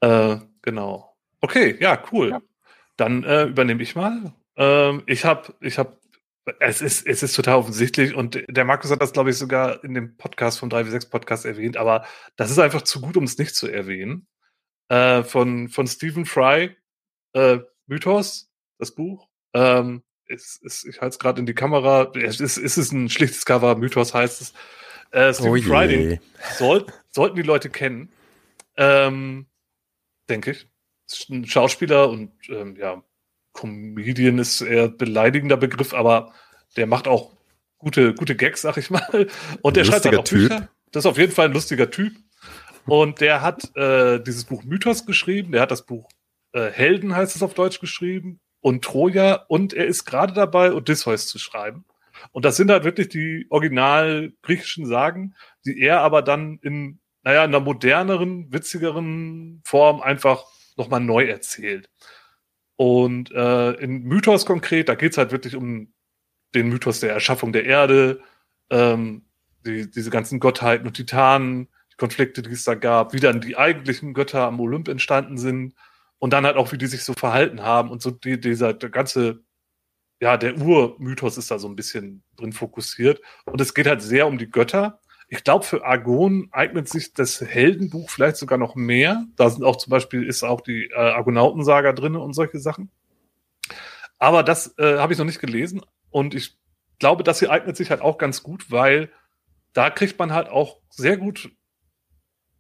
[0.07, 1.17] Äh, genau.
[1.41, 2.31] Okay, ja, cool.
[2.31, 2.43] Ja.
[2.97, 4.33] Dann äh, übernehme ich mal.
[4.57, 5.99] Ähm, ich habe, ich habe,
[6.61, 9.95] es ist, es ist total offensichtlich und der Markus hat das, glaube ich, sogar in
[9.95, 13.55] dem Podcast vom 3W6 Podcast erwähnt, aber das ist einfach zu gut, um es nicht
[13.55, 14.29] zu erwähnen.
[14.89, 16.77] Äh, von, von Stephen Fry,
[17.33, 19.29] äh, Mythos, das Buch.
[19.55, 22.13] Ähm, es, es, ich halte es gerade in die Kamera.
[22.15, 24.55] Es ist, es ist ein schlichtes Cover, Mythos heißt es.
[25.11, 26.21] Äh, Stephen oh Fry, den
[26.57, 28.13] soll, sollten die Leute kennen.
[28.77, 29.47] Ähm,
[30.29, 30.69] denke ich.
[31.31, 33.03] Ein Schauspieler und ähm, ja,
[33.53, 36.33] Comedian ist eher beleidigender Begriff, aber
[36.77, 37.37] der macht auch
[37.79, 39.29] gute, gute Gags, sag ich mal.
[39.63, 40.49] Und der schreibt dann auch typ.
[40.49, 40.69] Bücher.
[40.93, 42.15] Das ist auf jeden Fall ein lustiger Typ.
[42.87, 46.09] Und der hat äh, dieses Buch Mythos geschrieben, der hat das Buch
[46.53, 51.27] äh, Helden, heißt es auf Deutsch geschrieben, und Troja, und er ist gerade dabei, Odysseus
[51.27, 51.85] zu schreiben.
[52.33, 55.35] Und das sind halt wirklich die original griechischen Sagen,
[55.65, 60.45] die er aber dann in naja, in einer moderneren, witzigeren Form einfach
[60.77, 61.91] nochmal neu erzählt.
[62.77, 65.93] Und äh, in Mythos konkret, da geht's halt wirklich um
[66.55, 68.21] den Mythos der Erschaffung der Erde,
[68.71, 69.25] ähm,
[69.65, 73.57] die, diese ganzen Gottheiten und Titanen, die Konflikte, die es da gab, wie dann die
[73.57, 75.75] eigentlichen Götter am Olymp entstanden sind
[76.19, 78.91] und dann halt auch, wie die sich so verhalten haben und so die, dieser der
[78.91, 79.43] ganze,
[80.21, 83.21] ja, der Urmythos ist da so ein bisschen drin fokussiert.
[83.47, 87.41] Und es geht halt sehr um die Götter, ich glaube, für Argon eignet sich das
[87.41, 89.25] Heldenbuch vielleicht sogar noch mehr.
[89.37, 92.91] Da sind auch zum Beispiel, ist auch die äh, Argonautensaga drin und solche Sachen.
[94.19, 95.83] Aber das äh, habe ich noch nicht gelesen.
[96.11, 96.57] Und ich
[96.99, 99.11] glaube, das hier eignet sich halt auch ganz gut, weil
[99.73, 101.51] da kriegt man halt auch sehr gut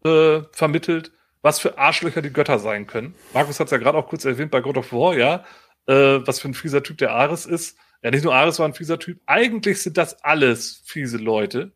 [0.04, 3.14] äh, vermittelt, was für Arschlöcher die Götter sein können.
[3.32, 5.44] Markus hat es ja gerade auch kurz erwähnt bei God of War, ja,
[5.86, 7.78] äh, was für ein fieser Typ der Ares ist.
[8.02, 9.20] Ja, nicht nur Ares war ein fieser Typ.
[9.26, 11.72] Eigentlich sind das alles fiese Leute.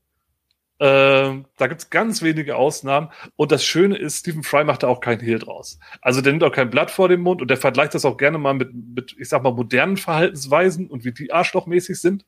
[0.82, 3.10] Ähm, da gibt's ganz wenige Ausnahmen.
[3.36, 5.78] Und das Schöne ist, Stephen Fry macht da auch keinen Hehl draus.
[6.00, 8.38] Also der nimmt auch kein Blatt vor den Mund und der vergleicht das auch gerne
[8.38, 12.24] mal mit, mit ich sag mal, modernen Verhaltensweisen und wie die arschlochmäßig sind.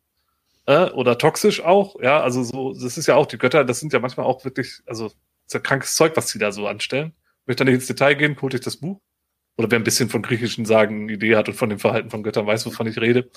[0.67, 1.97] Äh, oder toxisch auch.
[2.03, 4.81] Ja, also so, das ist ja auch die Götter, das sind ja manchmal auch wirklich,
[4.87, 5.07] also
[5.47, 7.15] ist ja krankes Zeug, was sie da so anstellen.
[7.47, 9.01] Möchte dann nicht ins Detail gehen, holt euch das Buch.
[9.57, 12.47] Oder wer ein bisschen von griechischen Sagen Idee hat und von dem Verhalten von Göttern
[12.47, 13.31] weiß, wovon ich rede.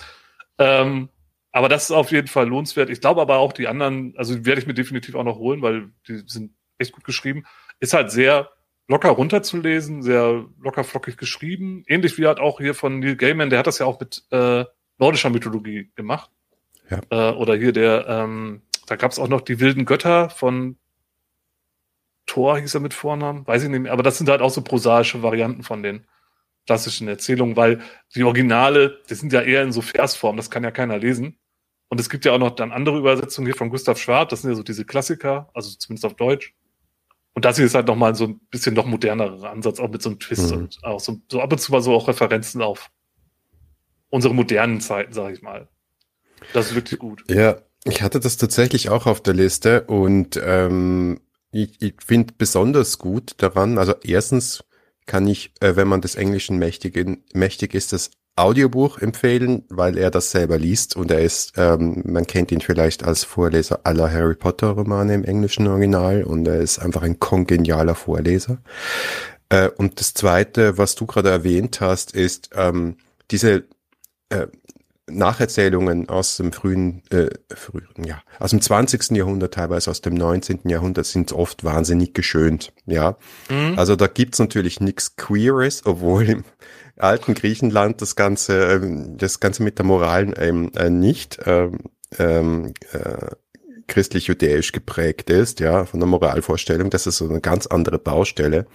[0.58, 1.10] Ähm,
[1.56, 2.89] aber das ist auf jeden Fall lohnenswert.
[2.89, 5.62] Ich glaube aber auch die anderen, also die werde ich mir definitiv auch noch holen,
[5.62, 7.46] weil die sind echt gut geschrieben.
[7.80, 8.50] Ist halt sehr
[8.89, 11.86] locker runterzulesen, sehr locker flockig geschrieben.
[11.88, 14.65] Ähnlich wie halt auch hier von Neil Gaiman, der hat das ja auch mit äh,
[14.98, 16.30] nordischer Mythologie gemacht.
[16.89, 17.00] Ja.
[17.10, 20.78] Äh, oder hier der, ähm, da gab es auch noch die wilden Götter von
[22.26, 24.62] Thor hieß er mit Vornamen, weiß ich nicht mehr, aber das sind halt auch so
[24.62, 26.06] prosaische Varianten von den
[26.65, 27.80] klassischen Erzählungen, weil
[28.13, 31.38] die Originale, die sind ja eher in so Versform, das kann ja keiner lesen.
[31.95, 34.49] Und es gibt ja auch noch dann andere Übersetzungen hier von Gustav Schwab, das sind
[34.51, 36.53] ja so diese Klassiker, also zumindest auf Deutsch.
[37.34, 40.10] Und das hier ist halt nochmal so ein bisschen noch modernerer Ansatz, auch mit so
[40.10, 40.58] einem Twist mhm.
[40.58, 42.91] und auch so, so ab und zu mal so auch Referenzen auf
[44.10, 45.69] unsere modernen Zeiten, sag ich mal.
[46.51, 47.23] Das ist wirklich gut.
[47.29, 52.97] Ja, ich hatte das tatsächlich auch auf der Liste und ähm, ich, ich finde besonders
[52.97, 54.65] gut daran, also erstens
[55.05, 59.98] kann ich, äh, wenn man des Englischen mächtig, in, mächtig ist, das Audiobuch empfehlen, weil
[59.98, 64.12] er das selber liest und er ist, ähm, man kennt ihn vielleicht als Vorleser aller
[64.12, 68.58] Harry Potter Romane im englischen Original und er ist einfach ein kongenialer Vorleser.
[69.48, 72.98] Äh, und das zweite, was du gerade erwähnt hast, ist ähm,
[73.32, 73.63] diese
[74.30, 74.48] äh,
[75.08, 79.12] Nacherzählungen aus dem frühen, äh, frühen, ja, aus dem 20.
[79.12, 80.62] Jahrhundert, teilweise aus dem 19.
[80.65, 83.15] Jahrhundert, sind oft wahnsinnig geschönt, ja.
[83.50, 83.78] Mhm.
[83.78, 86.43] Also da gibt's natürlich nichts Queeres, obwohl im
[86.97, 91.79] alten Griechenland das Ganze, ähm, das Ganze mit der Moral ähm, äh, nicht ähm,
[92.17, 93.27] ähm, äh,
[93.88, 96.89] christlich-judäisch geprägt ist, ja, von der Moralvorstellung.
[96.89, 98.65] Das ist so eine ganz andere Baustelle.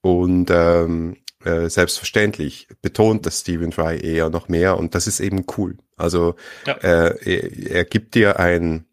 [0.00, 5.44] Und ähm, äh, selbstverständlich betont das Stephen Fry eher noch mehr und das ist eben
[5.56, 5.76] cool.
[5.96, 6.74] Also ja.
[6.74, 8.86] äh, er, er gibt dir ein,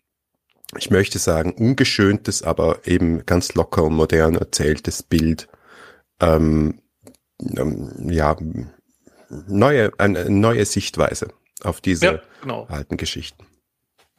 [0.78, 5.48] ich möchte sagen, ungeschöntes, aber eben ganz locker und modern erzähltes Bild.
[6.20, 6.82] Ähm, ähm,
[8.10, 8.38] ja,
[9.48, 12.66] neue, eine neue Sichtweise auf diese ja, genau.
[12.66, 13.46] alten Geschichten.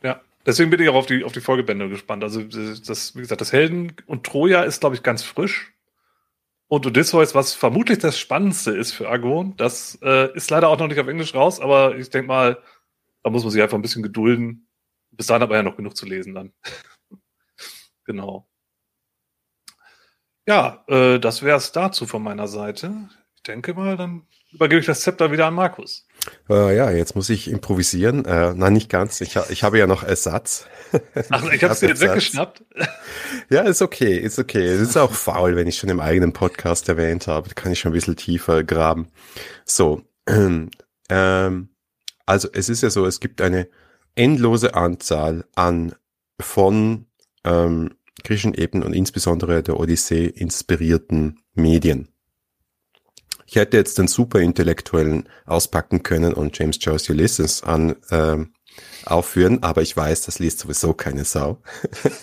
[0.02, 2.22] Ja, deswegen bin ich auch auf die, auf die Folgebände gespannt.
[2.22, 5.72] Also das, wie gesagt, das Helden und Troja ist, glaube ich, ganz frisch.
[6.68, 10.88] Und Odysseus, was vermutlich das Spannendste ist für Argon, das äh, ist leider auch noch
[10.88, 12.62] nicht auf Englisch raus, aber ich denke mal,
[13.22, 14.68] da muss man sich einfach ein bisschen gedulden.
[15.10, 16.52] Bis dahin aber ja noch genug zu lesen dann.
[18.04, 18.48] genau.
[20.46, 22.92] Ja, äh, das wäre es dazu von meiner Seite.
[23.36, 26.06] Ich denke mal, dann übergebe ich das Zepter wieder an Markus.
[26.48, 28.24] Äh, ja, jetzt muss ich improvisieren.
[28.24, 29.20] Äh, nein, nicht ganz.
[29.20, 30.66] Ich, ich habe ja noch Ersatz.
[31.30, 32.64] Ach, ich habe es dir jetzt weggeschnappt.
[33.50, 34.64] Ja, ist okay, ist okay.
[34.64, 37.48] Es ist auch faul, wenn ich schon im eigenen Podcast erwähnt habe.
[37.48, 39.08] Da kann ich schon ein bisschen tiefer graben.
[39.64, 40.02] So,
[41.08, 41.68] ähm,
[42.26, 43.68] also es ist ja so, es gibt eine
[44.14, 45.94] endlose Anzahl an
[46.40, 47.06] von
[47.44, 52.08] ähm, griechischen Ebenen und insbesondere der Odyssee inspirierten Medien.
[53.46, 58.38] Ich hätte jetzt den Superintellektuellen auspacken können und James Joyce Ulysses an äh,
[59.04, 61.60] aufführen, aber ich weiß, das liest sowieso keine Sau.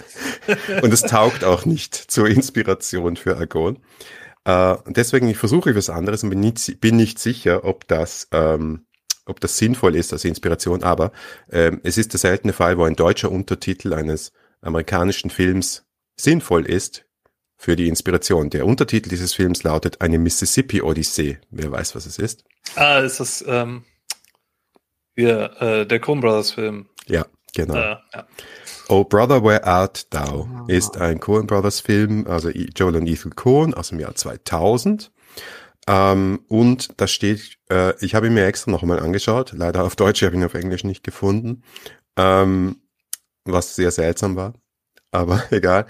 [0.81, 3.77] und es taugt auch nicht zur Inspiration für Argon.
[4.45, 8.85] Äh, deswegen ich versuche was anderes und bin nicht, bin nicht sicher, ob das ähm,
[9.29, 11.11] ob das sinnvoll ist als Inspiration, aber
[11.51, 14.31] ähm, es ist der seltene Fall, wo ein deutscher Untertitel eines
[14.61, 15.85] amerikanischen Films
[16.19, 17.05] sinnvoll ist
[17.55, 18.49] für die Inspiration.
[18.49, 21.39] Der Untertitel dieses Films lautet Eine Mississippi Odyssee.
[21.49, 22.43] Wer weiß, was es ist?
[22.75, 23.83] Ah, ist das ähm,
[25.15, 26.87] hier, äh, der Coen Brothers Film.
[27.07, 27.75] Ja, genau.
[27.75, 28.27] Äh, ja.
[28.87, 30.65] Oh Brother, Where Art Thou ah.
[30.67, 35.11] ist ein Coen Brothers Film, also Joel und Ethan Coen aus dem Jahr 2000.
[35.87, 40.21] Ähm, und da steht, äh, ich habe ihn mir extra nochmal angeschaut, leider auf Deutsch,
[40.21, 41.63] ich habe ihn auf Englisch nicht gefunden,
[42.15, 42.81] ähm,
[43.45, 44.53] was sehr seltsam war
[45.11, 45.85] aber egal.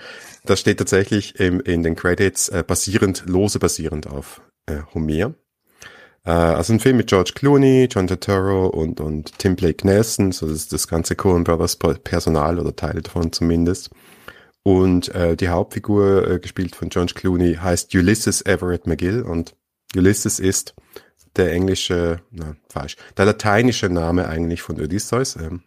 [0.46, 5.34] Das steht tatsächlich im, in den Credits äh, basierend, lose basierend auf äh, Homer.
[6.26, 10.48] Äh, also ein Film mit George Clooney, John Turturro und, und Tim Blake Nelson, so
[10.48, 13.90] das, das ganze Coen Brothers Personal oder Teile davon zumindest.
[14.64, 19.56] Und äh, die Hauptfigur, äh, gespielt von George Clooney, heißt Ulysses Everett McGill und
[19.96, 20.76] Ulysses ist
[21.36, 25.36] der englische, na, falsch, der lateinische Name eigentlich von Odysseus.
[25.36, 25.64] Ähm,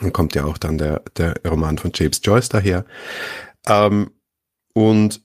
[0.00, 2.84] dann kommt ja auch dann der, der Roman von James Joyce daher.
[3.66, 4.10] Ähm,
[4.74, 5.22] und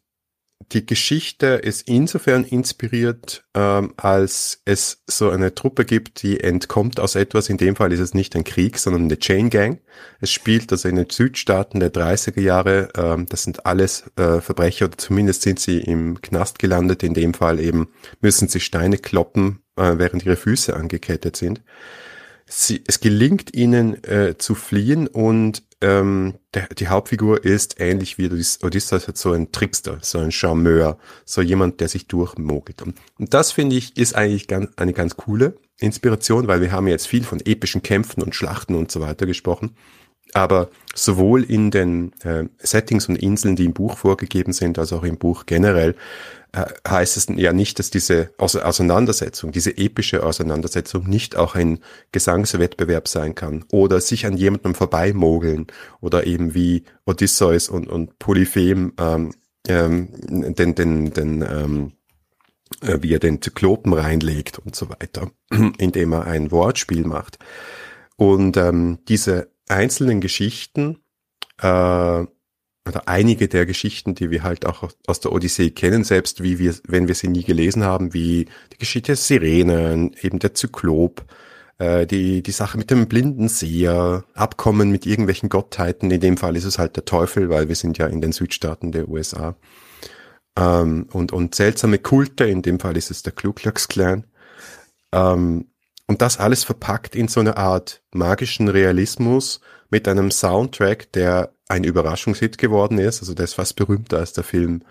[0.74, 7.16] die Geschichte ist insofern inspiriert, ähm, als es so eine Truppe gibt, die entkommt aus
[7.16, 7.48] etwas.
[7.48, 9.80] In dem Fall ist es nicht ein Krieg, sondern eine Chain Gang.
[10.20, 12.90] Es spielt also in den Südstaaten der 30er Jahre.
[12.98, 17.02] Ähm, das sind alles äh, Verbrecher oder zumindest sind sie im Knast gelandet.
[17.02, 17.88] In dem Fall eben
[18.20, 21.62] müssen sie Steine kloppen, äh, während ihre Füße angekettet sind.
[22.48, 28.28] Sie, es gelingt ihnen äh, zu fliehen und ähm, der, die Hauptfigur ist ähnlich wie
[28.28, 32.82] Odysseus so ein Trickster, so ein Charmeur, so jemand, der sich durchmogelt.
[32.82, 36.88] Und, und das finde ich ist eigentlich ganz, eine ganz coole Inspiration, weil wir haben
[36.88, 39.76] jetzt viel von epischen Kämpfen und Schlachten und so weiter gesprochen.
[40.34, 45.04] Aber sowohl in den äh, Settings und Inseln, die im Buch vorgegeben sind, als auch
[45.04, 45.96] im Buch generell,
[46.88, 51.80] heißt es ja nicht, dass diese Auseinandersetzung, diese epische Auseinandersetzung nicht auch ein
[52.12, 55.68] Gesangswettbewerb sein kann oder sich an jemandem vorbeimogeln
[56.02, 59.32] oder eben wie Odysseus und, und Polyphem ähm,
[59.68, 60.10] ähm,
[60.56, 61.92] den, den, den ähm,
[62.82, 65.32] äh, wie er den Zyklopen reinlegt und so weiter,
[65.78, 67.40] indem er ein Wortspiel macht.
[68.16, 71.00] Und ähm, diese einzelnen Geschichten
[71.62, 72.26] äh,
[72.88, 76.76] oder einige der Geschichten, die wir halt auch aus der Odyssee kennen, selbst wie wir,
[76.88, 81.26] wenn wir sie nie gelesen haben, wie die Geschichte der Sirenen, eben der Zyklop,
[81.78, 86.56] äh, die, die Sache mit dem blinden Seher, Abkommen mit irgendwelchen Gottheiten, in dem Fall
[86.56, 89.56] ist es halt der Teufel, weil wir sind ja in den Südstaaten der USA.
[90.58, 94.26] Ähm, und, und seltsame Kulte, in dem Fall ist es der Ku Klux Klan.
[95.12, 95.68] Ähm,
[96.08, 101.84] und das alles verpackt in so eine Art magischen Realismus mit einem Soundtrack, der ein
[101.84, 103.22] Überraschungshit geworden ist.
[103.22, 104.84] Also der ist fast berühmter als der Film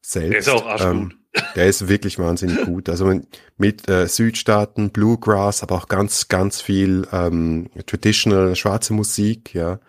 [0.00, 0.32] selbst.
[0.32, 0.92] Der ist auch arschgut.
[0.92, 1.12] Ähm,
[1.54, 2.88] der ist wirklich wahnsinnig gut.
[2.88, 3.20] Also
[3.56, 9.80] mit äh, Südstaaten, Bluegrass, aber auch ganz, ganz viel ähm, traditional schwarze Musik, ja.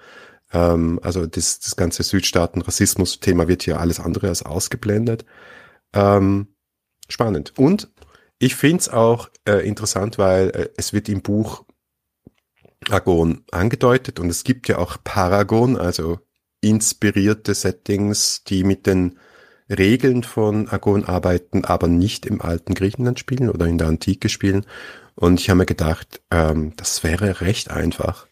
[0.52, 5.26] Ähm, also das, das ganze Südstaaten-Rassismus-Thema wird hier alles andere als ausgeblendet.
[5.94, 6.48] Ähm,
[7.10, 7.54] spannend.
[7.58, 7.90] Und
[8.40, 11.66] ich find's auch äh, interessant, weil äh, es wird im Buch
[12.90, 16.20] Agon angedeutet und es gibt ja auch Paragon, also
[16.62, 19.20] inspirierte Settings, die mit den
[19.70, 24.66] Regeln von Agon arbeiten, aber nicht im alten Griechenland spielen oder in der Antike spielen.
[25.16, 28.28] Und ich habe mir gedacht, ähm, das wäre recht einfach,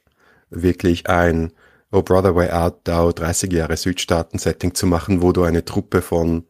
[0.49, 1.51] wirklich ein
[1.91, 6.45] Oh Brother, Where Art Thou 30 Jahre Südstaaten-Setting zu machen, wo du eine Truppe von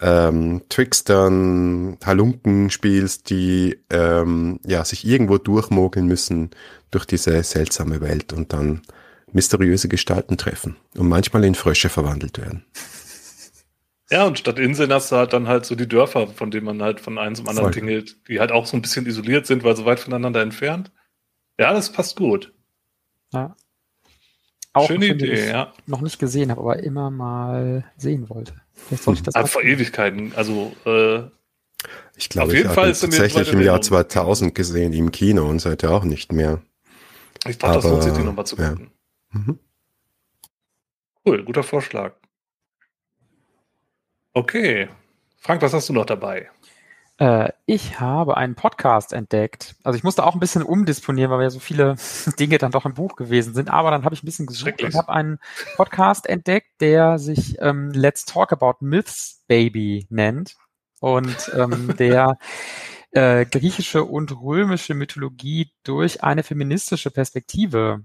[0.00, 6.50] ähm, Trickstern, Halunken spielst, die ähm, ja sich irgendwo durchmogeln müssen
[6.90, 8.82] durch diese seltsame Welt und dann
[9.32, 12.64] mysteriöse Gestalten treffen und manchmal in Frösche verwandelt werden.
[14.10, 16.82] Ja, und statt Inseln hast du halt dann halt so die Dörfer, von denen man
[16.82, 17.80] halt von einem zum anderen Voll.
[17.80, 20.90] tingelt, die halt auch so ein bisschen isoliert sind, weil so weit voneinander entfernt.
[21.60, 22.52] Ja, das passt gut.
[23.32, 23.54] Ja.
[24.72, 25.72] Auch Schöne Idee, ja.
[25.86, 28.54] Noch nicht gesehen habe, aber immer mal sehen wollte.
[28.88, 30.32] Vielleicht sollte ich das also vor Ewigkeiten.
[30.34, 31.22] Also äh,
[32.16, 36.32] ich glaube, ich habe tatsächlich im Jahr 2000 gesehen im Kino und seitdem auch nicht
[36.32, 36.60] mehr.
[37.46, 38.90] Ich dachte, das lohnt sich, die nochmal zu gucken.
[39.32, 39.38] Ja.
[39.38, 39.58] Mhm.
[41.24, 42.14] Cool, guter Vorschlag.
[44.32, 44.88] Okay.
[45.38, 46.50] Frank, was hast du noch dabei?
[47.20, 49.76] Äh, ich habe einen Podcast entdeckt.
[49.84, 51.96] Also ich musste auch ein bisschen umdisponieren, weil ja so viele
[52.40, 53.68] Dinge dann doch im Buch gewesen sind.
[53.68, 55.38] Aber dann habe ich ein bisschen gesucht und habe einen
[55.76, 60.56] Podcast entdeckt, der sich ähm, Let's Talk About Myths Baby nennt.
[61.00, 62.38] Und ähm, der
[63.10, 68.02] äh, griechische und römische Mythologie durch eine feministische Perspektive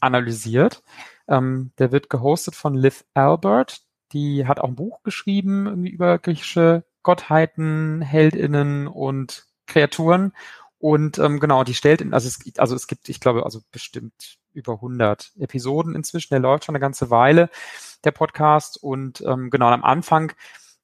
[0.00, 0.82] analysiert.
[1.26, 3.80] Ähm, der wird gehostet von Liv Albert.
[4.12, 10.32] Die hat auch ein Buch geschrieben irgendwie über griechische Gottheiten, Heldinnen und Kreaturen.
[10.78, 14.38] Und ähm, genau, die stellt, in, also es, also es gibt, ich glaube, also bestimmt
[14.52, 16.34] über 100 Episoden inzwischen.
[16.34, 17.50] Der läuft schon eine ganze Weile,
[18.04, 18.82] der Podcast.
[18.82, 20.32] Und ähm, genau, am Anfang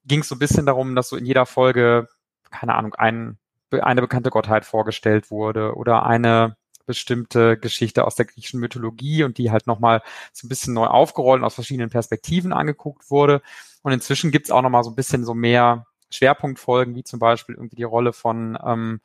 [0.05, 2.07] ging es so ein bisschen darum, dass so in jeder Folge,
[2.51, 3.37] keine Ahnung, ein,
[3.71, 9.51] eine bekannte Gottheit vorgestellt wurde oder eine bestimmte Geschichte aus der griechischen Mythologie und die
[9.51, 10.01] halt nochmal
[10.33, 13.41] so ein bisschen neu aufgerollt und aus verschiedenen Perspektiven angeguckt wurde.
[13.81, 17.75] Und inzwischen gibt's auch nochmal so ein bisschen so mehr Schwerpunktfolgen, wie zum Beispiel irgendwie
[17.75, 19.01] die Rolle von ähm,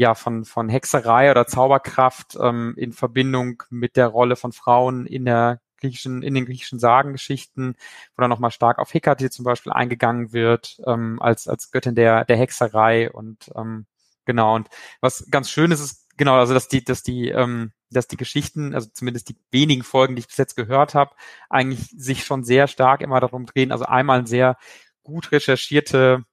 [0.00, 5.26] ja, von, von Hexerei oder Zauberkraft ähm, in Verbindung mit der Rolle von Frauen in
[5.26, 7.74] der griechischen, in den griechischen Sagengeschichten,
[8.16, 12.24] wo dann nochmal stark auf Hekate zum Beispiel eingegangen wird, ähm, als, als Göttin der,
[12.24, 13.84] der Hexerei und ähm,
[14.24, 14.54] genau.
[14.54, 14.68] Und
[15.02, 18.74] was ganz schön ist, ist genau, also dass die, dass die, ähm, dass die Geschichten,
[18.74, 21.14] also zumindest die wenigen Folgen, die ich bis jetzt gehört habe,
[21.50, 23.70] eigentlich sich schon sehr stark immer darum drehen.
[23.70, 24.56] Also einmal ein sehr
[25.02, 26.24] gut recherchierte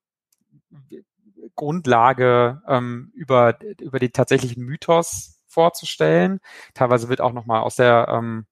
[1.55, 6.39] Grundlage ähm, über, über den tatsächlichen Mythos vorzustellen.
[6.73, 8.45] Teilweise wird auch nochmal aus der ähm,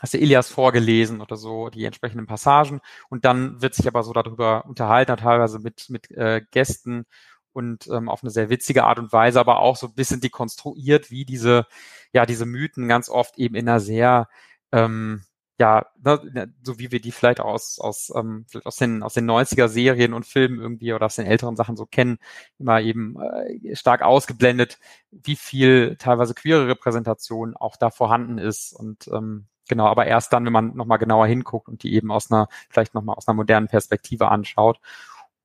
[0.00, 2.80] aus der Ilias vorgelesen oder so, die entsprechenden Passagen.
[3.08, 7.06] Und dann wird sich aber so darüber unterhalten, teilweise mit, mit äh, Gästen
[7.52, 11.10] und ähm, auf eine sehr witzige Art und Weise, aber auch so ein bisschen dekonstruiert,
[11.10, 11.66] wie diese,
[12.12, 14.28] ja, diese Mythen ganz oft eben in einer sehr
[14.72, 15.24] ähm,
[15.58, 19.14] ja, ne, ne, so wie wir die vielleicht aus, aus, ähm, vielleicht aus den, aus
[19.14, 22.18] den 90er Serien und Filmen irgendwie oder aus den älteren Sachen so kennen,
[22.58, 24.78] immer eben äh, stark ausgeblendet,
[25.10, 30.44] wie viel teilweise queere Repräsentation auch da vorhanden ist und ähm, genau, aber erst dann,
[30.44, 33.68] wenn man nochmal genauer hinguckt und die eben aus einer, vielleicht nochmal aus einer modernen
[33.68, 34.80] Perspektive anschaut.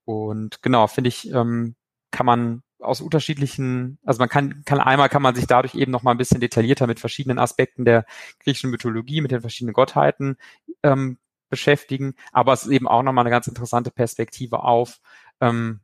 [0.04, 1.74] Und genau, finde ich, ähm,
[2.10, 6.02] kann man aus unterschiedlichen, also man kann, kann einmal kann man sich dadurch eben noch
[6.02, 8.04] mal ein bisschen detaillierter mit verschiedenen Aspekten der
[8.42, 10.36] griechischen Mythologie, mit den verschiedenen Gottheiten
[10.82, 11.18] ähm,
[11.48, 15.00] beschäftigen, aber es ist eben auch noch mal eine ganz interessante Perspektive auf,
[15.40, 15.80] ähm,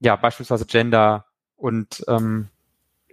[0.00, 1.26] ja, beispielsweise Gender
[1.56, 2.48] und ähm,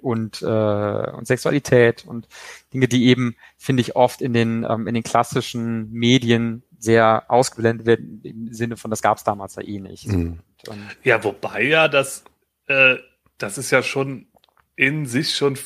[0.02, 2.28] und, äh, und Sexualität und
[2.74, 7.86] Dinge, die eben, finde ich, oft in den, ähm, in den klassischen Medien sehr ausgeblendet
[7.86, 10.08] werden, im Sinne von, das gab es damals ja eh nicht.
[10.08, 10.40] Mhm.
[10.68, 12.24] Und, ähm, ja, wobei ja das
[12.68, 12.96] äh,
[13.40, 14.28] das ist ja schon
[14.76, 15.58] in sich schon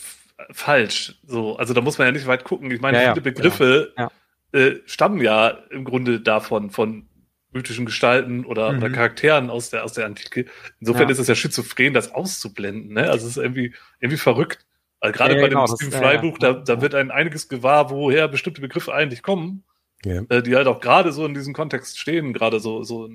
[0.51, 1.19] falsch.
[1.25, 2.71] So, also da muss man ja nicht weit gucken.
[2.71, 4.09] Ich meine, ja, viele Begriffe genau.
[4.53, 4.59] ja.
[4.59, 7.07] Äh, stammen ja im Grunde davon, von
[7.51, 8.79] mythischen Gestalten oder, mhm.
[8.79, 10.45] oder Charakteren aus der, aus der Antike.
[10.79, 12.93] Insofern ist es ja schizophren, das auszublenden.
[12.93, 13.09] Ne?
[13.09, 14.65] Also es ist irgendwie, irgendwie verrückt.
[14.99, 18.61] Also gerade bei genau, dem Stephen Fry-Buch, da, da wird ein einiges gewahr, woher bestimmte
[18.61, 19.63] Begriffe eigentlich kommen,
[20.05, 23.09] äh, die halt auch gerade so in diesem Kontext stehen, gerade so, so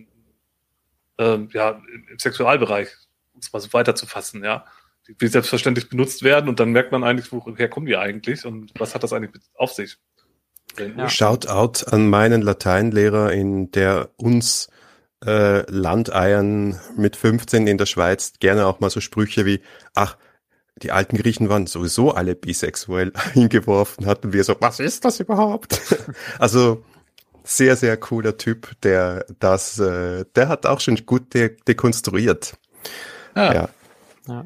[1.18, 2.88] äh, ja, im Sexualbereich
[3.38, 4.64] um es mal so weiterzufassen, ja,
[5.06, 8.72] die, die selbstverständlich benutzt werden und dann merkt man eigentlich, woher kommen die eigentlich und
[8.78, 9.96] was hat das eigentlich auf sich?
[10.76, 11.08] Ja.
[11.08, 14.68] Shoutout an meinen Lateinlehrer, in der uns
[15.24, 19.60] äh, Landeiern mit 15 in der Schweiz gerne auch mal so Sprüche wie,
[19.94, 20.16] ach,
[20.82, 25.80] die alten Griechen waren sowieso alle bisexuell eingeworfen, hatten wir so, was ist das überhaupt?
[26.38, 26.84] also
[27.42, 32.58] sehr, sehr cooler Typ, der das, äh, der hat auch schon gut de dekonstruiert.
[33.38, 33.54] Ja.
[33.54, 33.68] ja.
[34.26, 34.44] ja.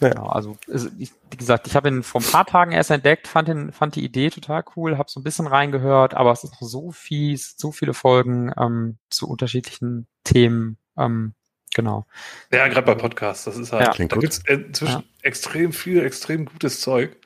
[0.00, 0.08] Ja.
[0.08, 3.70] Genau, also wie gesagt, ich habe ihn vor ein paar Tagen erst entdeckt, fand, ihn,
[3.70, 6.90] fand die Idee total cool, habe so ein bisschen reingehört, aber es ist noch so
[6.90, 10.78] fies, so viele Folgen ähm, zu unterschiedlichen Themen.
[10.98, 11.34] Ähm,
[11.74, 12.06] genau.
[12.50, 14.06] Ja, gerade bei Podcasts, das ist halt, ja.
[14.06, 15.04] da gibt es inzwischen ja.
[15.22, 17.16] extrem viel, extrem gutes Zeug.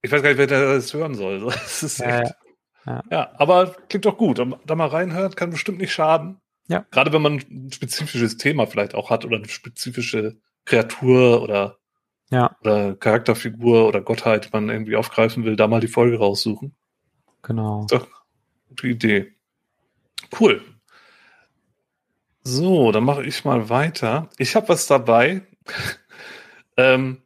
[0.00, 1.40] Ich weiß gar nicht, wer das hören soll.
[1.52, 2.34] Das ist echt,
[2.86, 3.32] ja, ja.
[3.36, 4.40] aber klingt doch gut.
[4.64, 6.40] Da mal reinhört, kann bestimmt nicht schaden.
[6.68, 6.86] Ja.
[6.90, 11.78] Gerade wenn man ein spezifisches Thema vielleicht auch hat oder eine spezifische Kreatur oder,
[12.30, 12.56] ja.
[12.60, 16.74] oder Charakterfigur oder Gottheit, die man irgendwie aufgreifen will, da mal die Folge raussuchen.
[17.42, 17.86] Genau.
[17.90, 18.06] Doch,
[18.68, 19.32] gute Idee.
[20.38, 20.62] Cool.
[22.42, 24.28] So, dann mache ich mal weiter.
[24.36, 25.42] Ich habe was dabei.
[26.76, 27.22] ähm,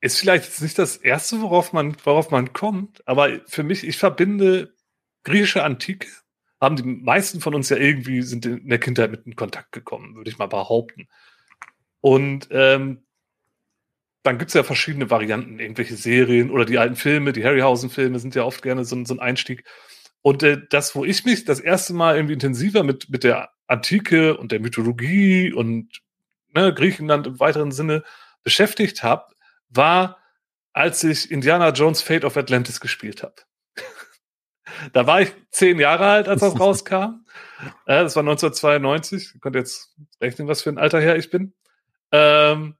[0.00, 3.96] ist vielleicht jetzt nicht das erste, worauf man, worauf man kommt, aber für mich, ich
[3.96, 4.74] verbinde
[5.24, 6.08] griechische Antike
[6.60, 10.14] haben die meisten von uns ja irgendwie sind in der Kindheit mit in Kontakt gekommen,
[10.14, 11.08] würde ich mal behaupten.
[12.00, 13.04] Und ähm,
[14.22, 18.34] dann gibt es ja verschiedene Varianten, irgendwelche Serien oder die alten Filme, die Harryhausen-Filme sind
[18.34, 19.64] ja oft gerne so, so ein Einstieg.
[20.22, 24.36] Und äh, das, wo ich mich das erste Mal irgendwie intensiver mit, mit der Antike
[24.36, 26.00] und der Mythologie und
[26.54, 28.02] ne, Griechenland im weiteren Sinne
[28.42, 29.26] beschäftigt habe,
[29.68, 30.18] war,
[30.72, 33.36] als ich Indiana Jones Fate of Atlantis gespielt habe.
[34.92, 37.24] Da war ich zehn Jahre alt, als das rauskam.
[37.86, 39.32] Äh, das war 1992.
[39.34, 41.54] Ich konnte jetzt rechnen, was für ein Alter her ich bin.
[42.12, 42.76] Ähm,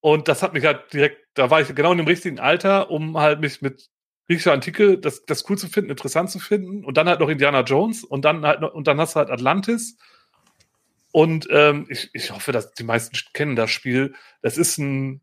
[0.00, 3.18] und das hat mich halt direkt, da war ich genau in dem richtigen Alter, um
[3.18, 3.88] halt mich mit
[4.26, 6.84] griechischer Antike das, das cool zu finden, interessant zu finden.
[6.84, 9.30] Und dann halt noch Indiana Jones und dann halt noch, und dann hast du halt
[9.30, 9.96] Atlantis.
[11.12, 14.14] Und ähm, ich, ich hoffe, dass die meisten kennen das Spiel.
[14.40, 15.20] Das ist ein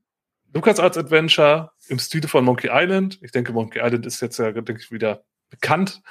[0.53, 3.19] LucasArts Adventure im Stile von Monkey Island.
[3.21, 6.01] Ich denke, Monkey Island ist jetzt ja, denke ich, wieder bekannt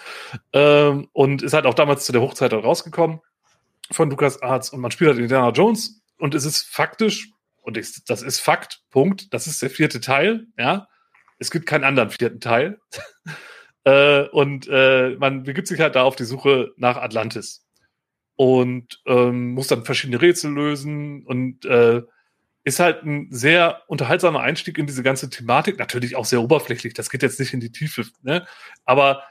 [0.53, 3.21] ähm, und ist halt auch damals zu der Hochzeit rausgekommen
[3.91, 7.31] von Lucas Arts und man spielt halt Indiana Jones und es ist faktisch
[7.63, 10.89] und ich, das ist Fakt, Punkt, das ist der vierte Teil, ja.
[11.39, 12.81] Es gibt keinen anderen vierten Teil.
[13.85, 17.65] äh, und äh, man begibt sich halt da auf die Suche nach Atlantis
[18.37, 22.03] und ähm, muss dann verschiedene Rätsel lösen und äh,
[22.69, 25.79] ist halt ein sehr unterhaltsamer Einstieg in diese ganze Thematik.
[25.79, 28.47] Natürlich auch sehr oberflächlich, das geht jetzt nicht in die Tiefe, ne?
[28.85, 29.23] aber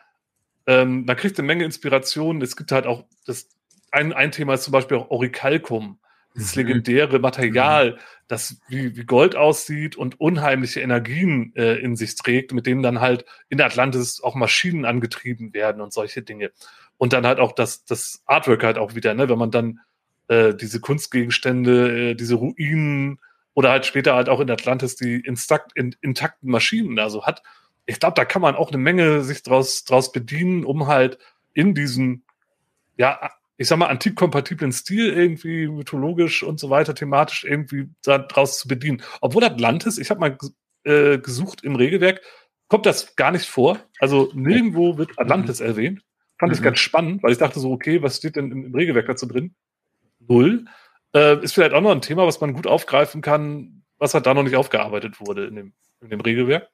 [0.65, 2.41] ähm, man kriegt eine Menge Inspiration.
[2.41, 3.47] Es gibt halt auch, das,
[3.91, 5.99] ein, ein Thema ist zum Beispiel auch Orichalcum,
[6.35, 6.63] dieses mhm.
[6.63, 7.97] legendäre Material, mhm.
[8.27, 12.99] das wie, wie Gold aussieht und unheimliche Energien äh, in sich trägt, mit denen dann
[12.99, 16.51] halt in der Atlantis auch Maschinen angetrieben werden und solche Dinge.
[16.97, 19.29] Und dann halt auch das, das Artwork halt auch wieder, ne?
[19.29, 19.79] wenn man dann
[20.27, 23.19] äh, diese Kunstgegenstände, äh, diese Ruinen
[23.57, 27.41] oder halt später halt auch in Atlantis die instakt, in, intakten Maschinen da so hat.
[27.87, 31.17] Ich glaube, da kann man auch eine Menge sich draus, draus bedienen, um halt
[31.55, 32.21] in diesem,
[32.97, 38.59] ja, ich sag mal, antikkompatiblen Stil irgendwie mythologisch und so weiter, thematisch irgendwie da draus
[38.59, 39.01] zu bedienen.
[39.21, 40.37] Obwohl Atlantis, ich habe mal
[40.83, 42.21] äh, gesucht im Regelwerk,
[42.67, 43.79] kommt das gar nicht vor.
[43.97, 45.65] Also nirgendwo wird Atlantis mhm.
[45.65, 46.01] erwähnt.
[46.37, 46.57] Fand mhm.
[46.57, 49.25] ich ganz spannend, weil ich dachte so, okay, was steht denn im, im Regelwerk dazu
[49.25, 49.55] drin?
[50.19, 50.65] Null.
[51.13, 54.33] Äh, ist vielleicht auch noch ein Thema, was man gut aufgreifen kann, was halt da
[54.33, 56.69] noch nicht aufgearbeitet wurde in dem, in dem Regelwerk.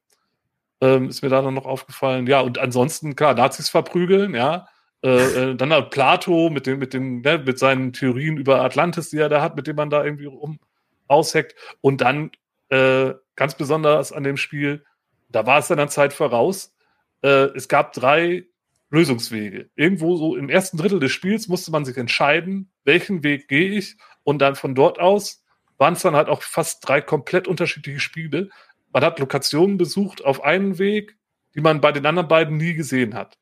[0.82, 2.28] Ähm, ist mir da noch aufgefallen.
[2.28, 4.68] Ja, und ansonsten, klar, Nazis verprügeln, ja.
[5.04, 9.10] Äh, äh, dann halt Plato mit dem, mit dem, ne, mit seinen Theorien über Atlantis,
[9.10, 10.60] die er da hat, mit dem man da irgendwie rum
[11.08, 11.56] ausheckt.
[11.82, 12.32] Und dann
[12.70, 14.86] äh, ganz besonders an dem Spiel,
[15.30, 16.74] da war es dann an Zeit voraus.
[17.22, 18.46] Äh, es gab drei
[18.94, 19.70] Lösungswege.
[19.76, 23.98] Irgendwo so im ersten Drittel des Spiels musste man sich entscheiden, welchen Weg gehe ich.
[24.24, 25.44] Und dann von dort aus
[25.80, 28.50] waren es dann halt auch fast drei komplett unterschiedliche Spiele.
[28.94, 31.18] Man hat Lokationen besucht auf einen Weg,
[31.56, 33.40] die man bei den anderen beiden nie gesehen hat.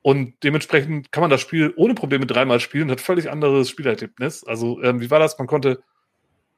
[0.00, 4.42] Und dementsprechend kann man das Spiel ohne Probleme dreimal spielen, hat völlig anderes Spielerlebnis.
[4.44, 5.36] Also, ähm, wie war das?
[5.38, 5.82] Man konnte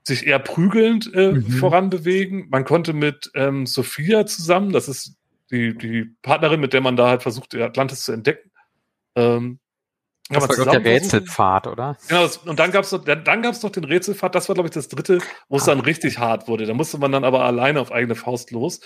[0.04, 1.50] sich eher prügelnd äh, mhm.
[1.50, 2.48] voranbewegen.
[2.50, 5.16] Man konnte mit ähm, Sophia zusammen, das ist
[5.50, 8.50] die, die Partnerin, mit der man da halt versucht, Atlantis zu entdecken,
[9.14, 9.60] ähm,
[10.30, 11.96] das war doch der Rätselpfad, oder?
[12.06, 14.88] Genau, und dann gab's noch, dann gab's noch den Rätselpfad, das war, glaube ich, das
[14.88, 15.66] dritte, wo es ah.
[15.66, 16.66] dann richtig hart wurde.
[16.66, 18.80] Da musste man dann aber alleine auf eigene Faust los.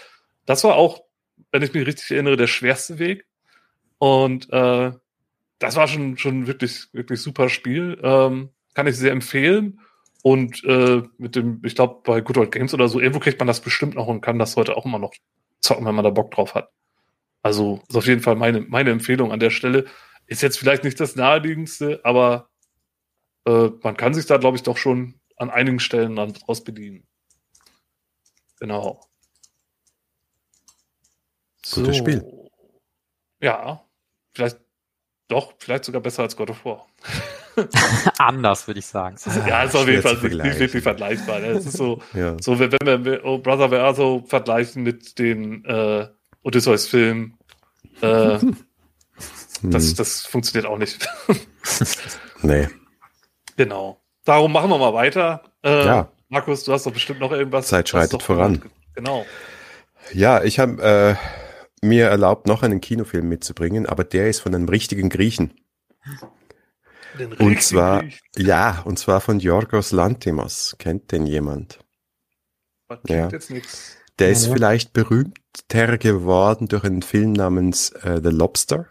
[0.46, 1.02] Das war auch,
[1.50, 3.26] wenn ich mich richtig erinnere, der schwerste Weg.
[3.98, 4.92] Und äh,
[5.58, 7.98] das war schon, schon wirklich, wirklich super Spiel.
[8.02, 9.80] Ähm, kann ich sehr empfehlen.
[10.22, 13.48] Und äh, mit dem, ich glaube, bei Good Old Games oder so, irgendwo kriegt man
[13.48, 15.12] das bestimmt noch und kann das heute auch immer noch
[15.62, 16.70] zocken, wenn man da Bock drauf hat.
[17.42, 19.86] Also ist auf jeden Fall meine, meine Empfehlung an der Stelle.
[20.26, 22.50] Ist jetzt vielleicht nicht das naheliegendste, aber
[23.46, 27.06] äh, man kann sich da, glaube ich, doch schon an einigen Stellen dann draus bedienen.
[28.60, 29.00] Genau.
[31.74, 31.92] Gutes so.
[31.92, 32.48] Spiel.
[33.40, 33.84] Ja,
[34.34, 34.58] vielleicht
[35.28, 36.86] doch, vielleicht sogar besser als God of War.
[38.18, 39.16] Anders, würde ich sagen.
[39.46, 41.40] ja, ist auf jeden Fall nicht, nicht wirklich vergleichbar.
[41.40, 41.48] Ne?
[41.48, 42.36] Es ist so, ja.
[42.40, 46.08] so wenn, wenn wir oh Brother Where so vergleichen mit den äh,
[46.42, 47.38] Odysseus-Filmen,
[48.00, 48.38] äh,
[49.62, 49.96] das, hm.
[49.96, 51.06] das funktioniert auch nicht.
[52.42, 52.68] nee.
[53.56, 54.00] Genau.
[54.24, 55.42] Darum machen wir mal weiter.
[55.62, 56.12] Äh, ja.
[56.28, 57.68] Markus, du hast doch bestimmt noch irgendwas.
[57.68, 58.62] Zeit schreitet voran.
[58.94, 59.26] Genau.
[60.12, 61.16] Ja, ich habe
[61.82, 65.52] äh, mir erlaubt, noch einen Kinofilm mitzubringen, aber der ist von einem richtigen Griechen.
[67.38, 68.20] Und zwar, Griechen.
[68.36, 70.76] ja, und zwar von Yorgos Lantimos.
[70.78, 71.78] Kennt den jemand?
[72.88, 73.28] Was ja.
[73.28, 73.96] jetzt nichts.
[74.18, 74.52] Der ist ja.
[74.52, 78.86] vielleicht berühmter geworden durch einen Film namens äh, The Lobster.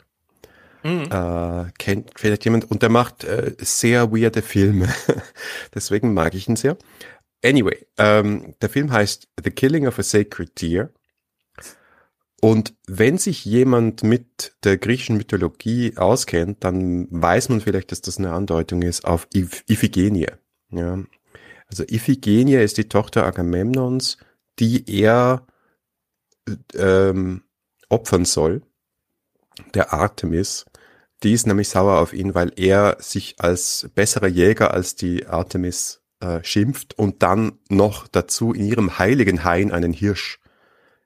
[0.84, 1.10] Mhm.
[1.12, 4.90] Äh, kennt vielleicht jemand und der macht äh, sehr weirde Filme.
[5.76, 6.78] Deswegen mag ich ihn sehr.
[7.44, 10.92] Anyway, ähm, der Film heißt The Killing of a Sacred Deer.
[12.44, 18.18] Und wenn sich jemand mit der griechischen Mythologie auskennt, dann weiß man vielleicht, dass das
[18.18, 20.28] eine Andeutung ist auf Iphigenie.
[20.72, 21.00] Ja.
[21.68, 24.18] Also Iphigenie ist die Tochter Agamemnons,
[24.58, 25.46] die er
[26.74, 27.44] ähm,
[27.90, 28.64] opfern soll,
[29.76, 30.66] der Artemis.
[31.22, 36.02] Die ist nämlich sauer auf ihn, weil er sich als besserer Jäger als die Artemis
[36.22, 40.41] äh, schimpft und dann noch dazu in ihrem heiligen Hain einen Hirsch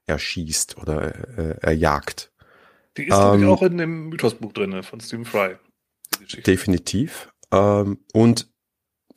[0.06, 2.32] erschießt oder äh, erjagt.
[2.98, 5.56] Die ist ähm, auch in dem Mythosbuch drin von Stephen Fry.
[6.46, 7.30] Definitiv.
[7.52, 8.50] Ähm, und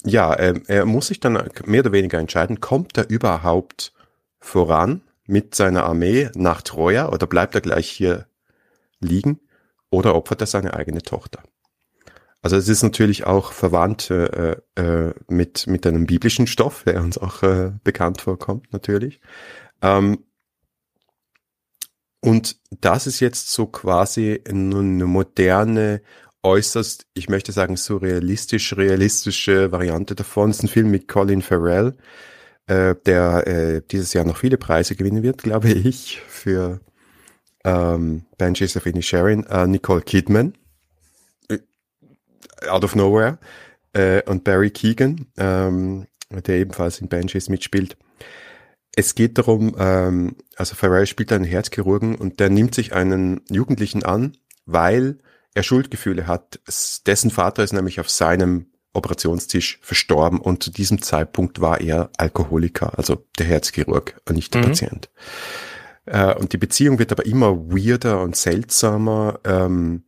[0.05, 3.93] ja, er, er muss sich dann mehr oder weniger entscheiden, kommt er überhaupt
[4.41, 8.27] voran mit seiner Armee nach Troja oder bleibt er gleich hier
[9.01, 9.41] liegen
[9.91, 11.43] oder opfert er seine eigene Tochter?
[12.41, 17.19] Also es ist natürlich auch verwandt äh, äh, mit, mit einem biblischen Stoff, der uns
[17.19, 19.21] auch äh, bekannt vorkommt natürlich.
[19.83, 20.25] Ähm,
[22.21, 26.03] und das ist jetzt so quasi eine moderne,
[26.43, 30.51] äußerst, ich möchte sagen, surrealistisch, realistische Variante davon.
[30.51, 31.97] Es ist ein Film mit Colin Farrell,
[32.67, 36.81] äh, der äh, dieses Jahr noch viele Preise gewinnen wird, glaube ich, für
[37.65, 40.55] ähm, Banshees of Inisherin, äh, Nicole Kidman,
[41.49, 41.59] äh,
[42.69, 43.39] out of nowhere,
[43.93, 47.97] äh, und Barry Keegan, ähm, der ebenfalls in Banshees mitspielt.
[48.99, 54.03] Es geht darum, ähm, also Farrell spielt einen Herzchirurgen und der nimmt sich einen Jugendlichen
[54.03, 54.37] an,
[54.67, 55.19] weil
[55.55, 56.59] er Schuldgefühle hat.
[57.07, 62.99] Dessen Vater ist nämlich auf seinem Operationstisch verstorben und zu diesem Zeitpunkt war er Alkoholiker,
[62.99, 64.67] also der Herzchirurg, nicht der mhm.
[64.67, 65.11] Patient.
[66.07, 69.39] Äh, und die Beziehung wird aber immer weirder und seltsamer.
[69.45, 70.03] Ähm,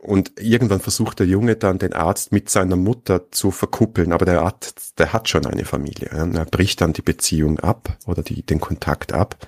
[0.00, 4.42] und irgendwann versucht der Junge dann den Arzt mit seiner Mutter zu verkuppeln, aber der
[4.42, 6.08] Arzt, der hat schon eine Familie.
[6.10, 9.46] Er bricht dann die Beziehung ab oder die, den Kontakt ab.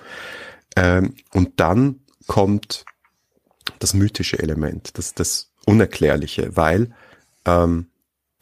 [0.75, 2.85] Ähm, und dann kommt
[3.79, 6.91] das mythische Element, das, das Unerklärliche, weil
[7.45, 7.87] ähm,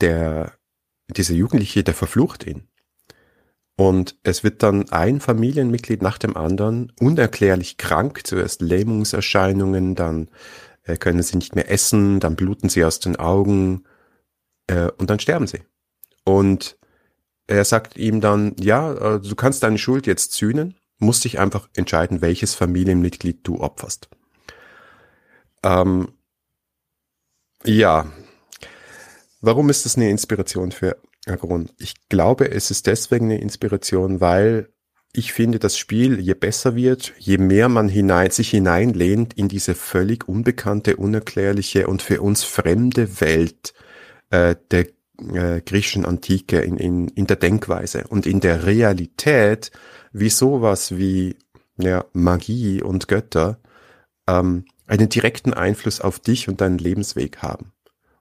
[0.01, 0.53] der,
[1.07, 2.67] dieser Jugendliche, der verflucht ihn.
[3.75, 10.29] Und es wird dann ein Familienmitglied nach dem anderen unerklärlich krank, zuerst Lähmungserscheinungen, dann
[10.83, 13.83] äh, können sie nicht mehr essen, dann bluten sie aus den Augen
[14.67, 15.61] äh, und dann sterben sie.
[16.23, 16.77] Und
[17.47, 21.69] er sagt ihm dann, ja, äh, du kannst deine Schuld jetzt sühnen, musst dich einfach
[21.75, 24.09] entscheiden, welches Familienmitglied du opferst.
[25.63, 26.09] Ähm,
[27.65, 28.05] ja,
[29.41, 31.69] warum ist das eine Inspiration für Agon?
[31.77, 34.69] Ich glaube, es ist deswegen eine Inspiration, weil
[35.11, 39.73] ich finde, das Spiel, je besser wird, je mehr man hinein, sich hineinlehnt in diese
[39.73, 43.73] völlig unbekannte, unerklärliche und für uns fremde Welt
[44.29, 44.87] äh, der
[45.33, 49.71] äh, griechischen Antike in, in, in der Denkweise und in der Realität,
[50.11, 51.37] wie sowas wie
[51.77, 53.59] ja, Magie und Götter
[54.27, 57.73] ähm, einen direkten Einfluss auf dich und deinen Lebensweg haben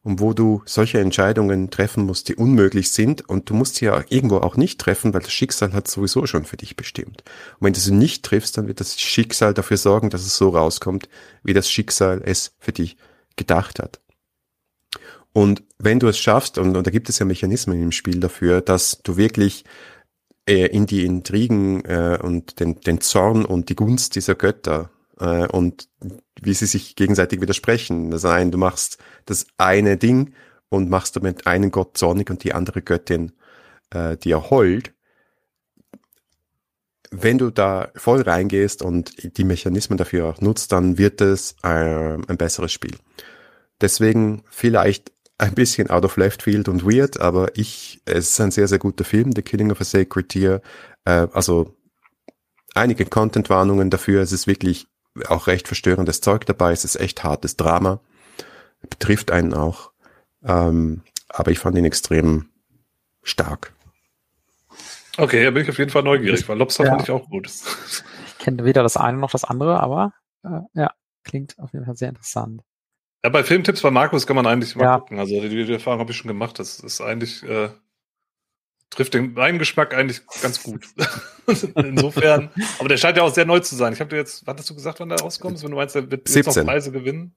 [0.09, 4.03] und wo du solche Entscheidungen treffen musst, die unmöglich sind und du musst sie ja
[4.09, 7.25] irgendwo auch nicht treffen, weil das Schicksal hat sowieso schon für dich bestimmt.
[7.59, 10.49] Und wenn du sie nicht triffst, dann wird das Schicksal dafür sorgen, dass es so
[10.49, 11.11] rauskommt,
[11.43, 12.97] wie das Schicksal es für dich
[13.37, 14.01] gedacht hat.
[15.35, 18.63] Und wenn du es schaffst, und, und da gibt es ja Mechanismen im Spiel dafür,
[18.63, 19.67] dass du wirklich
[20.49, 24.91] äh, in die Intrigen äh, und den, den Zorn und die Gunst dieser Götter
[25.21, 25.89] äh, und
[26.41, 28.11] wie sie sich gegenseitig widersprechen.
[28.11, 30.35] Das eine, du machst das eine Ding
[30.69, 33.33] und machst damit einen Gott zornig und die andere Göttin
[33.91, 34.93] äh, dir hold.
[37.11, 41.67] Wenn du da voll reingehst und die Mechanismen dafür auch nutzt, dann wird es äh,
[41.67, 42.97] ein besseres Spiel.
[43.81, 48.51] Deswegen vielleicht ein bisschen out of left field und weird, aber ich, es ist ein
[48.51, 50.61] sehr, sehr guter Film, The Killing of a Sacred Deer.
[51.05, 51.77] Äh, also
[52.75, 54.21] einige Content-Warnungen dafür.
[54.21, 54.87] Es ist wirklich
[55.27, 56.73] auch recht verstörendes Zeug dabei.
[56.73, 58.01] Es ist echt hartes Drama.
[58.89, 59.93] Betrifft einen auch.
[60.45, 62.49] Ähm, aber ich fand ihn extrem
[63.23, 63.73] stark.
[65.17, 66.91] Okay, da bin ich auf jeden Fall neugierig, weil Lobster ja.
[66.91, 67.49] fand ich auch gut.
[67.49, 70.13] Ich kenne weder das eine noch das andere, aber
[70.45, 70.93] äh, ja,
[71.25, 72.63] klingt auf jeden Fall sehr interessant.
[73.25, 74.99] Ja, bei Filmtipps bei Markus kann man eigentlich mal ja.
[74.99, 75.19] gucken.
[75.19, 76.59] Also die, die Erfahrung habe ich schon gemacht.
[76.61, 77.71] Das ist eigentlich äh,
[78.91, 80.87] trifft den meinen Geschmack eigentlich ganz gut.
[81.75, 83.93] Insofern, aber der scheint ja auch sehr neu zu sein.
[83.93, 85.63] Ich habe dir jetzt, was hast du gesagt, wann der rauskommt?
[85.63, 86.43] Wenn du meinst, der wird 17.
[86.45, 87.35] jetzt noch Preise gewinnen?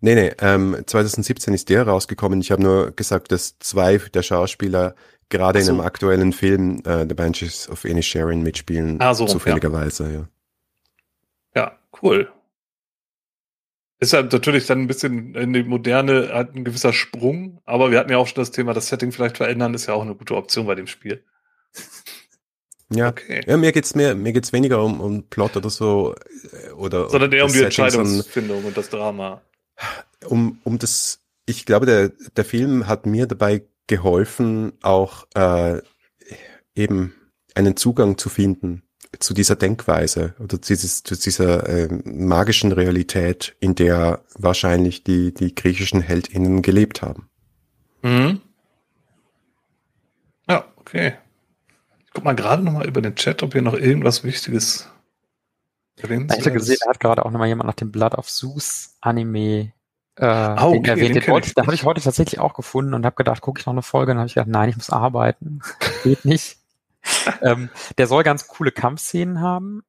[0.00, 2.40] Nee, nee, ähm, 2017 ist der rausgekommen.
[2.40, 4.96] Ich habe nur gesagt, dass zwei der Schauspieler
[5.28, 5.70] gerade so.
[5.70, 9.00] in einem aktuellen Film äh, The Banshees of Inisherin mitspielen.
[9.00, 10.28] Ah, so, zufälligerweise, ja.
[11.54, 12.32] Ja, cool.
[14.02, 18.00] Ist halt natürlich dann ein bisschen in die Moderne halt ein gewisser Sprung, aber wir
[18.00, 20.34] hatten ja auch schon das Thema, das Setting vielleicht verändern, ist ja auch eine gute
[20.34, 21.24] Option bei dem Spiel.
[22.94, 23.40] Ja, okay.
[23.46, 26.14] ja mir geht's mehr, mir geht's weniger um, um Plot oder so
[26.52, 29.40] äh, oder sondern eher um die Setting, Entscheidungsfindung und das Drama.
[30.26, 35.80] Um um das, ich glaube der der Film hat mir dabei geholfen, auch äh,
[36.74, 37.14] eben
[37.54, 38.82] einen Zugang zu finden
[39.18, 45.54] zu dieser Denkweise oder dieses, zu dieser äh, magischen Realität, in der wahrscheinlich die, die
[45.54, 47.28] griechischen HeldInnen gelebt haben.
[48.02, 48.40] Mhm.
[50.48, 51.14] Ja, okay.
[52.06, 54.88] Ich guck mal gerade nochmal über den Chat, ob hier noch irgendwas Wichtiges
[55.96, 58.96] erwähnt Ich habe gesehen, da hat gerade auch nochmal jemand nach dem Blood of Zeus
[59.00, 59.72] Anime
[60.16, 61.16] äh, ah, okay, erwähnt.
[61.16, 63.72] Den den da habe ich heute tatsächlich auch gefunden und habe gedacht, gucke ich noch
[63.72, 64.12] eine Folge.
[64.12, 65.60] Und habe ich gedacht, nein, ich muss arbeiten.
[66.04, 66.61] Geht nicht
[67.42, 69.82] ähm, der soll ganz coole Kampfszenen haben,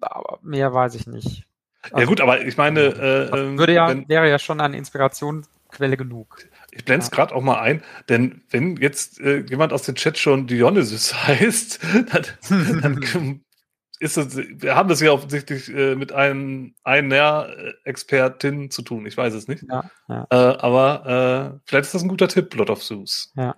[0.00, 1.46] aber mehr weiß ich nicht.
[1.82, 4.76] Also, ja gut, aber ich meine, äh, ähm, würde ja, wenn, wäre ja schon eine
[4.76, 6.44] Inspirationsquelle genug.
[6.70, 7.16] Ich blende es ja.
[7.16, 11.80] gerade auch mal ein, denn wenn jetzt äh, jemand aus dem Chat schon Dionysus heißt,
[12.10, 13.40] dann, dann
[14.00, 17.48] ist es, wir haben das ja offensichtlich äh, mit einem einer
[17.84, 19.06] Expertin zu tun.
[19.06, 19.64] Ich weiß es nicht.
[19.68, 20.26] Ja, ja.
[20.30, 23.32] Äh, aber äh, vielleicht ist das ein guter Tipp, Blood of Zeus.
[23.36, 23.56] Ja.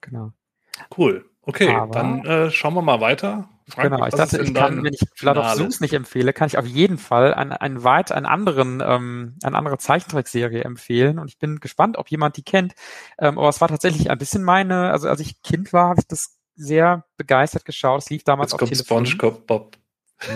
[0.00, 0.32] Genau.
[0.96, 1.28] Cool.
[1.46, 3.48] Okay, Aber, dann äh, schauen wir mal weiter.
[3.68, 6.66] Frank, genau, ich dachte, ich kann, wenn ich of Zeus nicht empfehle, kann ich auf
[6.66, 11.20] jeden Fall einen, einen weit, einen anderen, ähm, eine andere Zeichentrickserie empfehlen.
[11.20, 12.74] Und ich bin gespannt, ob jemand die kennt.
[13.18, 16.08] Ähm, aber es war tatsächlich ein bisschen meine, also als ich Kind war, habe ich
[16.08, 18.02] das sehr begeistert geschaut.
[18.02, 18.76] Es lief damals Jetzt auf kommt.
[19.08, 19.76] SpongeBob Bob.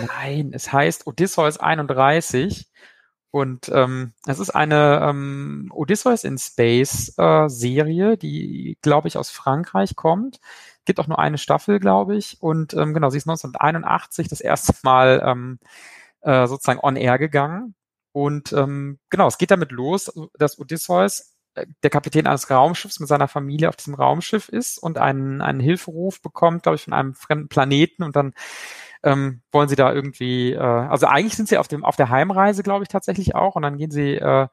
[0.07, 2.69] Nein, es heißt Odysseus 31.
[3.31, 9.29] Und ähm, es ist eine ähm, Odysseus in Space äh, Serie, die, glaube ich, aus
[9.29, 10.41] Frankreich kommt
[10.85, 12.41] Gibt auch nur eine Staffel, glaube ich.
[12.41, 15.59] Und ähm, genau, sie ist 1981 das erste Mal ähm,
[16.21, 17.75] äh, sozusagen on air gegangen.
[18.13, 23.09] Und ähm, genau, es geht damit los, dass Odysseus äh, der Kapitän eines Raumschiffs mit
[23.09, 27.13] seiner Familie auf diesem Raumschiff ist und einen, einen Hilferuf bekommt, glaube ich, von einem
[27.13, 28.33] fremden Planeten und dann
[29.03, 32.63] ähm, wollen sie da irgendwie, äh, also eigentlich sind sie auf dem auf der Heimreise,
[32.63, 34.47] glaube ich, tatsächlich auch und dann gehen sie, äh,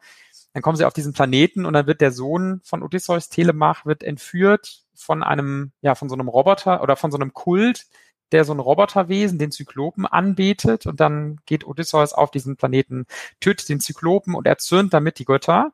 [0.54, 4.02] dann kommen sie auf diesen Planeten und dann wird der Sohn von Odysseus, Telemach, wird
[4.02, 7.86] entführt von einem, ja, von so einem Roboter oder von so einem Kult,
[8.32, 13.06] der so ein Roboterwesen, den Zyklopen, anbetet und dann geht Odysseus auf diesen Planeten,
[13.40, 15.72] tötet den Zyklopen und erzürnt damit die Götter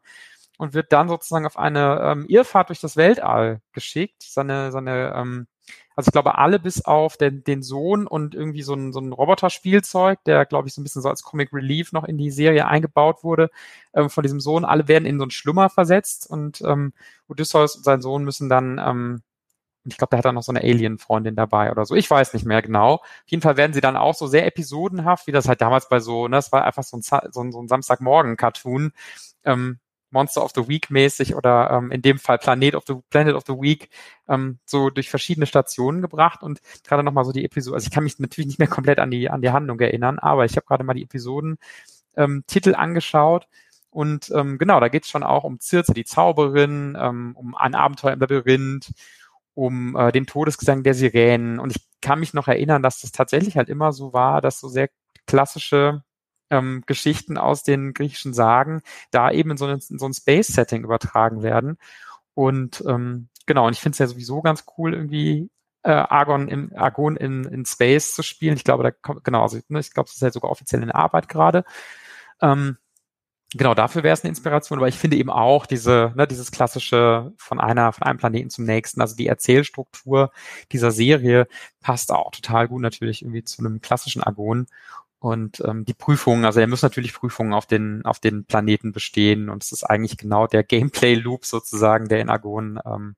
[0.58, 4.22] und wird dann sozusagen auf eine ähm, Irrfahrt durch das Weltall geschickt.
[4.22, 5.46] Seine, seine, ähm,
[5.96, 9.12] also ich glaube, alle bis auf den, den Sohn und irgendwie so ein, so ein
[9.12, 12.66] Roboterspielzeug, der, glaube ich, so ein bisschen so als Comic Relief noch in die Serie
[12.66, 13.50] eingebaut wurde,
[13.94, 16.92] ähm, von diesem Sohn, alle werden in so einen Schlummer versetzt und ähm,
[17.28, 19.22] Odysseus und sein Sohn müssen dann ähm,
[19.86, 21.94] ich glaube, da hat er noch so eine Alien-Freundin dabei oder so.
[21.94, 22.94] Ich weiß nicht mehr genau.
[22.94, 26.00] Auf jeden Fall werden sie dann auch so sehr episodenhaft, wie das halt damals bei
[26.00, 28.92] so, ne, das war einfach so ein, so ein, so ein Samstagmorgen-Cartoon,
[29.44, 29.78] ähm,
[30.14, 33.44] Monster of the Week mäßig oder ähm, in dem Fall Planet of the Planet of
[33.46, 33.90] the Week
[34.28, 37.74] ähm, so durch verschiedene Stationen gebracht und gerade noch mal so die Episode.
[37.74, 40.46] Also ich kann mich natürlich nicht mehr komplett an die an die Handlung erinnern, aber
[40.46, 41.58] ich habe gerade mal die Episoden
[42.16, 43.46] ähm, Titel angeschaut
[43.90, 47.74] und ähm, genau, da geht es schon auch um Circe, die Zauberin, ähm, um ein
[47.74, 48.92] Abenteuer im Labyrinth
[49.54, 51.60] um äh, den Todesgesang der Sirenen.
[51.60, 54.68] Und ich kann mich noch erinnern, dass das tatsächlich halt immer so war, dass so
[54.68, 54.90] sehr
[55.26, 56.02] klassische
[56.54, 60.84] ähm, Geschichten aus den griechischen Sagen da eben in so, ein, in so ein Space-Setting
[60.84, 61.78] übertragen werden.
[62.34, 65.50] Und ähm, genau, und ich finde es ja sowieso ganz cool, irgendwie
[65.82, 68.56] äh, Argon im Argon in, in Space zu spielen.
[68.56, 70.90] Ich glaube, da kommt, genau, also ne, ich glaube, das ist ja sogar offiziell in
[70.90, 71.64] Arbeit gerade.
[72.40, 72.78] Ähm,
[73.54, 77.32] genau dafür wäre es eine Inspiration, aber ich finde eben auch diese, ne, dieses klassische
[77.36, 80.32] von einer, von einem Planeten zum nächsten, also die Erzählstruktur
[80.72, 81.46] dieser Serie
[81.80, 84.66] passt auch total gut natürlich irgendwie zu einem klassischen Argon.
[85.24, 89.48] Und ähm, die Prüfungen, also er muss natürlich Prüfungen auf den, auf den Planeten bestehen
[89.48, 93.16] und es ist eigentlich genau der Gameplay-Loop sozusagen, der in Argon ähm,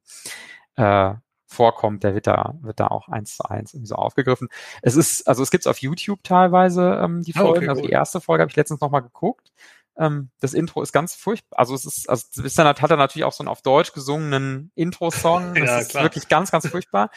[0.77, 1.15] äh,
[1.49, 4.47] vorkommt, der wird da, wird da auch eins zu eins irgendwie so aufgegriffen.
[4.83, 7.49] Es ist, also es gibt's auf YouTube teilweise ähm, die Folgen.
[7.49, 9.51] Oh, okay, also die erste Folge habe ich letztens nochmal geguckt.
[9.99, 11.59] Ähm, das Intro ist ganz furchtbar.
[11.59, 15.55] Also es ist, also dann, hat er natürlich auch so einen auf Deutsch gesungenen Intro-Song.
[15.59, 16.05] Das ja, ist klar.
[16.05, 17.11] wirklich ganz, ganz furchtbar.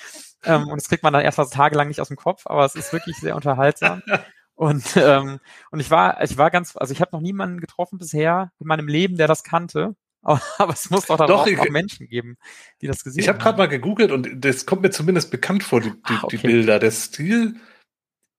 [0.45, 2.91] ähm, und das kriegt man dann erstmal tagelang nicht aus dem Kopf, aber es ist
[2.91, 4.01] wirklich sehr unterhaltsam.
[4.59, 5.39] Und, ähm,
[5.71, 8.89] und ich war, ich war ganz, also ich habe noch niemanden getroffen bisher in meinem
[8.89, 9.95] Leben, der das kannte.
[10.21, 12.35] Aber, aber es muss doch dann doch, auch, ich, auch, Menschen geben,
[12.81, 13.39] die das gesehen ich hab haben.
[13.39, 16.25] Ich habe gerade mal gegoogelt und das kommt mir zumindest bekannt vor, die, die, Ach,
[16.25, 16.35] okay.
[16.35, 16.77] die Bilder.
[16.77, 17.55] Der Stil,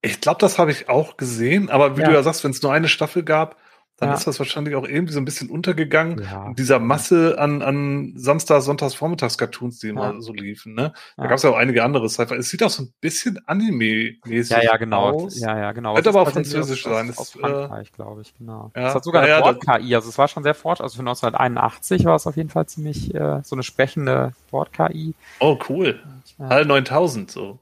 [0.02, 2.08] ich glaube, das habe ich auch gesehen, aber wie ja.
[2.08, 3.56] du ja sagst, wenn es nur eine Staffel gab,
[4.00, 4.14] dann ja.
[4.14, 6.46] ist das wahrscheinlich auch irgendwie so ein bisschen untergegangen ja.
[6.46, 10.20] in dieser Masse an, an Samstag, Sonntags, Vormittags-Cartoons, die immer ja.
[10.20, 10.72] so liefen.
[10.72, 10.94] Ne?
[11.18, 12.34] Da gab es ja auch einige andere Sci-Fi.
[12.36, 15.10] Es sieht auch so ein bisschen Anime-mäßig ja, ja, genau.
[15.10, 15.38] aus.
[15.38, 15.94] Ja, ja, genau.
[15.94, 17.10] Könnte aber auch französisch sein.
[17.10, 18.72] Aus, aus äh, Frankreich, glaube ich, genau.
[18.74, 18.88] Ja.
[18.88, 20.80] Es hat sogar eine Wort-KI, also es war schon sehr fort.
[20.80, 25.14] Also für 1981 war es auf jeden Fall ziemlich äh, so eine sprechende Wort-KI.
[25.40, 26.00] Oh, cool.
[26.38, 27.58] All 9000 so.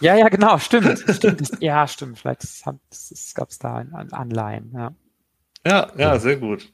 [0.00, 1.04] Ja, ja, genau, stimmt.
[1.08, 1.50] stimmt.
[1.60, 2.18] Ja, stimmt.
[2.18, 2.42] Vielleicht
[3.34, 4.92] gab es da Anleihen, ja.
[5.66, 6.72] Ja, ja, sehr gut.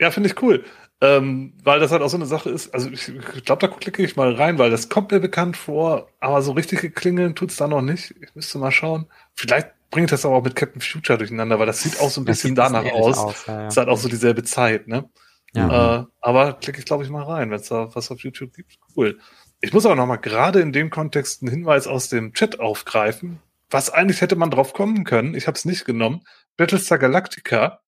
[0.00, 0.64] Ja, finde ich cool.
[1.00, 3.12] Ähm, weil das halt auch so eine Sache ist, also ich,
[3.44, 6.94] glaube, da klicke ich mal rein, weil das kommt mir bekannt vor, aber so richtig
[6.96, 8.14] klingeln tut's da noch nicht.
[8.20, 9.06] Ich müsste mal schauen.
[9.34, 12.26] Vielleicht bringt das aber auch mit Captain Future durcheinander, weil das sieht auch so ein
[12.26, 13.18] das bisschen danach aus.
[13.18, 13.68] aus ja, ja.
[13.68, 15.08] Ist halt auch so dieselbe Zeit, ne?
[15.54, 16.00] Ja.
[16.00, 18.78] Äh, aber klicke ich, glaube ich, mal rein, wenn es da was auf YouTube gibt.
[18.96, 19.18] Cool.
[19.60, 23.38] Ich muss aber noch mal gerade in dem Kontext einen Hinweis aus dem Chat aufgreifen.
[23.70, 26.22] Was eigentlich hätte man drauf kommen können, ich habe es nicht genommen.
[26.56, 27.80] Battlestar Galactica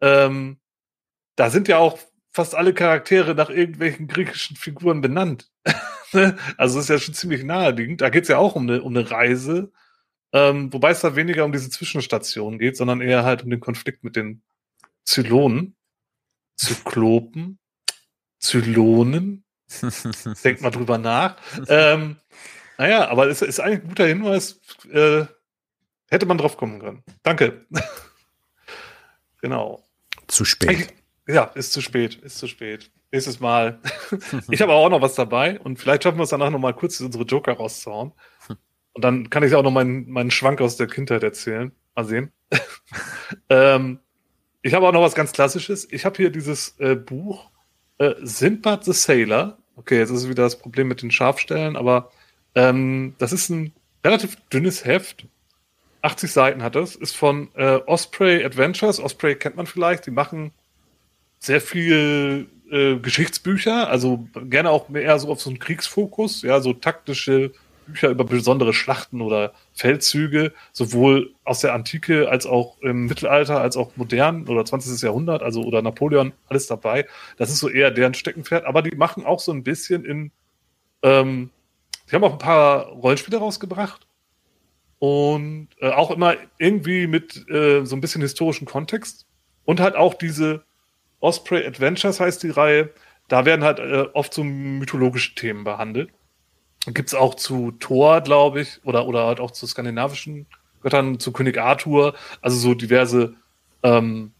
[0.00, 0.58] ähm,
[1.36, 1.98] da sind ja auch
[2.32, 5.50] fast alle Charaktere nach irgendwelchen griechischen Figuren benannt.
[6.12, 6.36] Ne?
[6.56, 8.00] also ist ja schon ziemlich naheliegend.
[8.00, 9.70] Da geht es ja auch um eine, um eine Reise,
[10.32, 14.02] ähm, wobei es da weniger um diese Zwischenstation geht, sondern eher halt um den Konflikt
[14.02, 14.42] mit den
[15.04, 15.76] Zylonen,
[16.56, 17.60] Zyklopen,
[18.40, 19.44] Zylonen.
[20.44, 21.36] Denkt mal drüber nach.
[21.68, 22.16] ähm,
[22.76, 24.60] naja, aber es ist eigentlich ein guter Hinweis.
[24.90, 25.26] Äh,
[26.08, 27.04] hätte man drauf kommen können.
[27.22, 27.66] Danke.
[29.40, 29.84] genau.
[30.30, 30.94] Zu spät.
[31.26, 32.90] Ja, ist zu spät, ist zu spät.
[33.12, 33.80] Nächstes Mal.
[34.50, 37.00] ich habe auch noch was dabei und vielleicht schaffen wir es danach noch mal kurz
[37.00, 38.12] unsere Joker rauszuhauen.
[38.92, 41.70] Und dann kann ich auch noch meinen, meinen Schwank aus der Kindheit erzählen.
[41.94, 42.32] Mal sehen.
[43.48, 44.00] ähm,
[44.62, 45.86] ich habe auch noch was ganz Klassisches.
[45.92, 47.50] Ich habe hier dieses äh, Buch
[47.98, 49.58] äh, Sinbad the Sailor.
[49.76, 52.10] Okay, jetzt ist wieder das Problem mit den Scharfstellen, aber
[52.56, 53.72] ähm, das ist ein
[54.04, 55.26] relativ dünnes Heft
[56.02, 59.00] 80 Seiten hat es, ist von äh, Osprey Adventures.
[59.00, 60.52] Osprey kennt man vielleicht, die machen
[61.38, 66.72] sehr viel äh, Geschichtsbücher, also gerne auch eher so auf so einen Kriegsfokus, ja, so
[66.72, 67.52] taktische
[67.86, 73.76] Bücher über besondere Schlachten oder Feldzüge, sowohl aus der Antike als auch im Mittelalter, als
[73.76, 75.02] auch modern oder 20.
[75.02, 77.06] Jahrhundert, also oder Napoleon, alles dabei.
[77.36, 80.30] Das ist so eher deren Steckenpferd, aber die machen auch so ein bisschen in,
[81.02, 81.50] ähm,
[82.08, 84.06] die haben auch ein paar Rollenspiele rausgebracht
[85.00, 89.26] und äh, auch immer irgendwie mit äh, so ein bisschen historischen Kontext
[89.64, 90.62] und halt auch diese
[91.18, 92.90] Osprey Adventures heißt die Reihe.
[93.28, 96.10] da werden halt äh, oft so mythologische Themen behandelt.
[96.86, 100.46] Gibt's auch zu Thor, glaube ich, oder, oder halt auch zu skandinavischen
[100.82, 103.34] Göttern, zu König Arthur, also so diverse
[103.82, 104.32] ähm,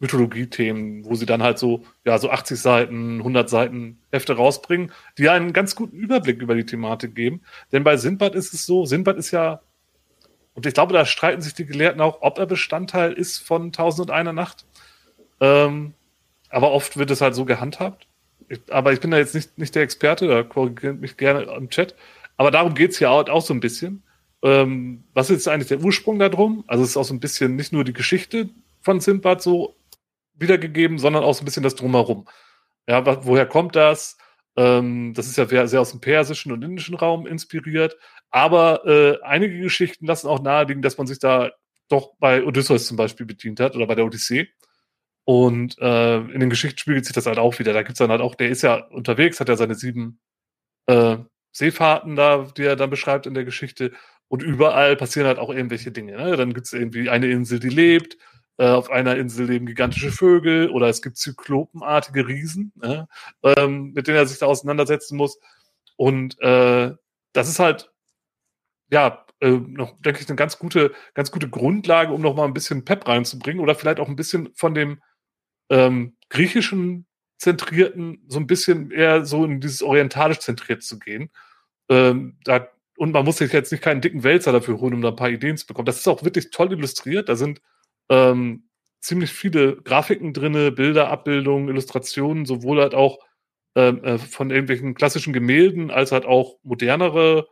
[0.00, 5.28] Mythologie-Themen, wo sie dann halt so, ja, so 80 Seiten, 100 Seiten Hefte rausbringen, die
[5.28, 7.42] einen ganz guten Überblick über die Thematik geben.
[7.70, 9.60] Denn bei Sindbad ist es so, Sindbad ist ja,
[10.54, 14.10] und ich glaube, da streiten sich die Gelehrten auch, ob er Bestandteil ist von Tausend
[14.10, 14.66] und einer Nacht.
[15.40, 15.94] Ähm,
[16.50, 18.06] aber oft wird es halt so gehandhabt.
[18.48, 21.70] Ich, aber ich bin da jetzt nicht, nicht der Experte, da korrigiert mich gerne im
[21.70, 21.94] Chat.
[22.36, 24.02] Aber darum geht's ja auch, auch so ein bisschen.
[24.42, 26.64] Ähm, was ist eigentlich der Ursprung da drum?
[26.66, 28.50] Also es ist auch so ein bisschen nicht nur die Geschichte
[28.80, 29.76] von Sindbad so
[30.34, 32.26] wiedergegeben, sondern auch so ein bisschen das Drumherum.
[32.86, 34.18] Ja, woher kommt das?
[34.56, 37.96] Ähm, das ist ja sehr, aus dem persischen und indischen Raum inspiriert.
[38.30, 41.50] Aber äh, einige Geschichten lassen auch nahelegen, dass man sich da
[41.88, 44.48] doch bei Odysseus zum Beispiel bedient hat oder bei der Odyssee.
[45.24, 47.72] Und äh, in den Geschichten spiegelt sich das halt auch wieder.
[47.72, 50.20] Da gibt's dann halt auch, der ist ja unterwegs, hat ja seine sieben
[50.86, 51.18] äh,
[51.52, 53.92] Seefahrten da, die er dann beschreibt in der Geschichte.
[54.28, 56.16] Und überall passieren halt auch irgendwelche Dinge.
[56.16, 56.36] Ne?
[56.36, 58.16] Dann gibt's irgendwie eine Insel, die lebt.
[58.62, 63.08] Äh, auf einer Insel leben gigantische Vögel oder es gibt zyklopenartige Riesen, ne?
[63.42, 65.40] ähm, mit denen er sich da auseinandersetzen muss.
[65.96, 66.94] Und äh,
[67.32, 67.90] das ist halt,
[68.88, 72.54] ja, äh, noch, denke ich, eine ganz gute, ganz gute Grundlage, um noch mal ein
[72.54, 75.02] bisschen Pep reinzubringen oder vielleicht auch ein bisschen von dem
[75.68, 77.08] ähm, griechischen
[77.38, 81.30] zentrierten so ein bisschen eher so in dieses orientalisch zentriert zu gehen.
[81.88, 85.08] Ähm, da, und man muss sich jetzt nicht keinen dicken Wälzer dafür holen, um da
[85.08, 85.86] ein paar Ideen zu bekommen.
[85.86, 87.28] Das ist auch wirklich toll illustriert.
[87.28, 87.60] Da sind
[88.12, 88.68] ähm,
[89.00, 93.18] ziemlich viele Grafiken drinne, Bilder, Abbildungen, Illustrationen, sowohl halt auch
[93.74, 97.48] ähm, äh, von irgendwelchen klassischen Gemälden als halt auch modernere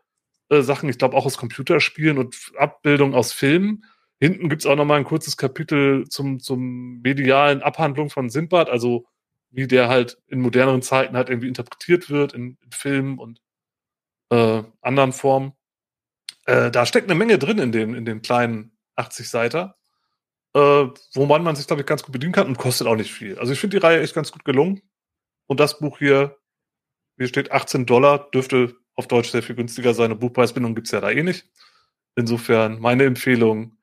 [0.50, 0.90] äh, Sachen.
[0.90, 3.84] Ich glaube auch aus Computerspielen und Abbildungen aus Filmen.
[4.20, 9.06] Hinten gibt es auch nochmal ein kurzes Kapitel zum, zum medialen Abhandlung von Sindbad, also
[9.50, 13.40] wie der halt in moderneren Zeiten halt irgendwie interpretiert wird in, in Filmen und
[14.30, 15.54] äh, anderen Formen.
[16.44, 19.79] Äh, da steckt eine Menge drin in den, in den kleinen 80 Seiter,
[20.54, 23.38] äh, wo man, sich, glaube ich, ganz gut bedienen kann und kostet auch nicht viel.
[23.38, 24.82] Also ich finde die Reihe echt ganz gut gelungen.
[25.46, 26.36] Und das Buch hier,
[27.16, 30.06] hier steht 18 Dollar, dürfte auf Deutsch sehr viel günstiger sein.
[30.06, 31.48] Eine Buchpreisbindung gibt's ja da eh nicht.
[32.16, 33.76] Insofern meine Empfehlung,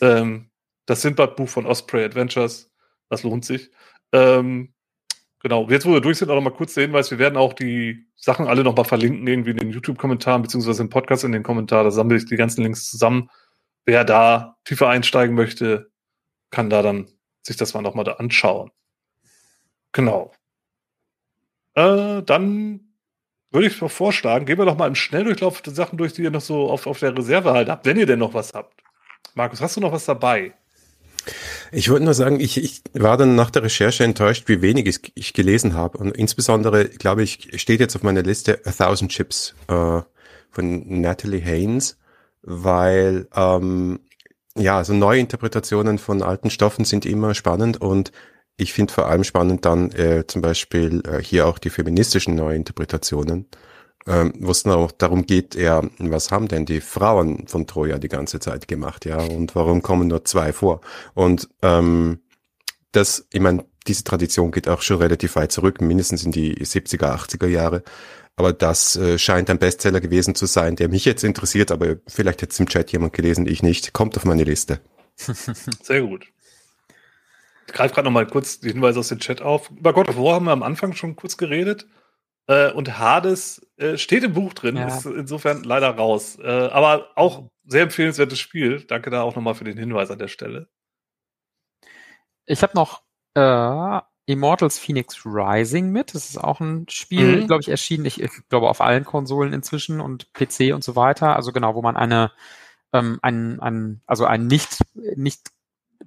[0.00, 0.50] ähm,
[0.86, 2.72] das Sindbad-Buch von Osprey Adventures,
[3.08, 3.70] das lohnt sich.
[4.12, 4.74] Ähm,
[5.40, 7.52] genau, jetzt wo wir durch sind, auch noch mal kurz der Hinweis, wir werden auch
[7.52, 11.42] die Sachen alle noch mal verlinken, irgendwie in den YouTube-Kommentaren, beziehungsweise im Podcast in den
[11.42, 13.30] Kommentaren, da sammle ich die ganzen Links zusammen.
[13.84, 15.90] Wer da tiefer einsteigen möchte,
[16.50, 17.08] kann da dann
[17.42, 18.70] sich das mal noch mal da anschauen.
[19.92, 20.32] Genau.
[21.74, 22.80] Äh, dann
[23.50, 26.40] würde ich vorschlagen, gehen wir doch mal im Schnelldurchlauf die Sachen durch, die ihr noch
[26.40, 28.82] so auf, auf der Reserve halt habt, wenn ihr denn noch was habt.
[29.34, 30.54] Markus, hast du noch was dabei?
[31.72, 35.12] Ich wollte nur sagen, ich, ich war dann nach der Recherche enttäuscht, wie wenig ich,
[35.14, 35.98] ich gelesen habe.
[35.98, 40.02] Und insbesondere, glaube ich, steht jetzt auf meiner Liste A Thousand Chips äh,
[40.50, 41.98] von Natalie Haynes,
[42.42, 44.00] weil ähm,
[44.56, 48.12] ja, also neue Interpretationen von alten Stoffen sind immer spannend und
[48.56, 53.46] ich finde vor allem spannend dann äh, zum Beispiel äh, hier auch die feministischen Neuinterpretationen
[54.06, 57.98] ähm, wo es dann auch darum geht, ja, was haben denn die Frauen von Troja
[57.98, 60.80] die ganze Zeit gemacht, ja, und warum kommen nur zwei vor?
[61.14, 62.20] Und ähm,
[62.92, 67.14] das, ich meine, diese Tradition geht auch schon relativ weit zurück, mindestens in die 70er,
[67.14, 67.82] 80er Jahre.
[68.36, 72.42] Aber das äh, scheint ein Bestseller gewesen zu sein, der mich jetzt interessiert, aber vielleicht
[72.42, 73.94] hat es im Chat jemand gelesen, ich nicht.
[73.94, 74.80] Kommt auf meine Liste.
[75.16, 76.26] Sehr gut.
[77.66, 79.70] Ich greife gerade noch mal kurz die Hinweise aus dem Chat auf.
[79.70, 81.86] Über God of War haben wir am Anfang schon kurz geredet.
[82.46, 84.86] Äh, und Hades äh, steht im Buch drin, ja.
[84.86, 86.38] ist insofern leider raus.
[86.40, 88.82] Äh, aber auch sehr empfehlenswertes Spiel.
[88.82, 90.68] Danke da auch nochmal für den Hinweis an der Stelle.
[92.44, 93.02] Ich habe noch
[93.34, 96.14] äh, Immortals Phoenix Rising mit.
[96.14, 97.46] Das ist auch ein Spiel, mhm.
[97.46, 98.04] glaube ich, erschienen.
[98.04, 101.36] Ich, ich, glaube auf allen Konsolen inzwischen und PC und so weiter.
[101.36, 102.32] Also genau, wo man eine
[102.92, 104.78] ähm, ein, ein, also ein nicht,
[105.16, 105.50] nicht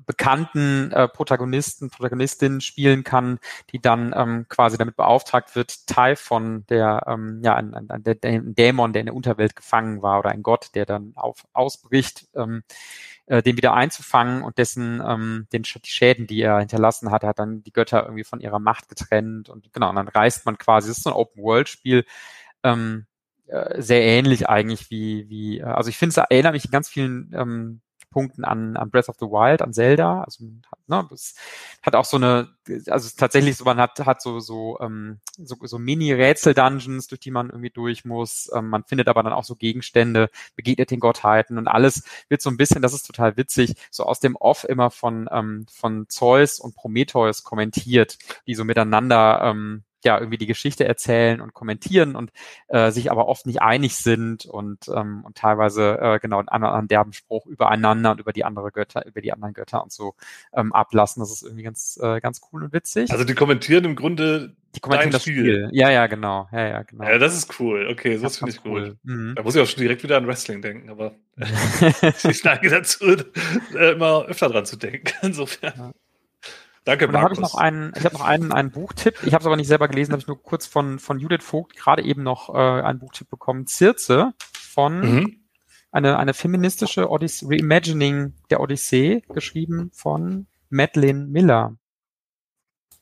[0.09, 3.37] bekannten äh, Protagonisten, Protagonistin spielen kann,
[3.71, 8.55] die dann ähm, quasi damit beauftragt wird, Typhon, der ähm, ja ein, ein, der ein
[8.55, 12.63] Dämon, der in der Unterwelt gefangen war oder ein Gott, der dann auf, ausbricht, ähm,
[13.27, 17.37] äh, den wieder einzufangen und dessen ähm, den die Schäden, die er hinterlassen hat, hat
[17.37, 20.87] dann die Götter irgendwie von ihrer Macht getrennt und genau, und dann reist man quasi,
[20.87, 22.03] das ist so ein Open-World-Spiel,
[22.63, 23.05] ähm,
[23.45, 26.89] äh, sehr ähnlich eigentlich wie, wie, äh, also ich finde, es erinnert mich in ganz
[26.89, 30.23] vielen ähm, Punkten an, an Breath of the Wild, an Zelda.
[30.23, 30.45] Also
[30.87, 31.35] ne, es
[31.81, 32.49] hat auch so eine,
[32.87, 37.49] also tatsächlich so, man hat, hat so, so, ähm, so, so Mini-Rätsel-Dungeons, durch die man
[37.49, 38.49] irgendwie durch muss.
[38.53, 42.49] Ähm, man findet aber dann auch so Gegenstände, begegnet den Gottheiten und alles wird so
[42.49, 46.59] ein bisschen, das ist total witzig, so aus dem Off immer von, ähm, von Zeus
[46.59, 52.31] und Prometheus kommentiert, die so miteinander ähm, ja irgendwie die Geschichte erzählen und kommentieren und
[52.67, 56.87] äh, sich aber oft nicht einig sind und, ähm, und teilweise äh, genau einen anderen
[56.87, 60.15] derben Spruch übereinander und über die andere Götter, über die anderen Götter und so
[60.53, 61.21] ähm, ablassen.
[61.21, 63.11] Das ist irgendwie ganz, äh, ganz cool und witzig.
[63.11, 65.35] Also die kommentieren im Grunde die kommentieren das Spiel.
[65.35, 65.69] Spiel.
[65.71, 66.47] Ja, ja, genau.
[66.51, 67.03] Ja, ja, genau.
[67.03, 67.87] Ja, das ist cool.
[67.89, 68.97] Okay, so das finde ich cool.
[69.03, 69.33] Mhm.
[69.35, 71.15] Da muss ich auch schon direkt wieder an Wrestling denken, aber
[72.29, 73.05] ich neige dazu,
[73.75, 75.11] äh, immer öfter dran zu denken.
[75.21, 75.73] Insofern.
[75.75, 75.91] Ja.
[76.85, 79.15] Danke, Und dann habe ich noch einen, ich habe noch einen, einen Buchtipp.
[79.23, 81.75] Ich habe es aber nicht selber gelesen, habe ich nur kurz von, von Judith Vogt
[81.75, 83.67] gerade eben noch äh, einen Buchtipp bekommen.
[83.67, 85.39] Zirze von mhm.
[85.91, 91.75] eine, eine feministische Odyssee, Reimagining der Odyssee, geschrieben von Madeline Miller.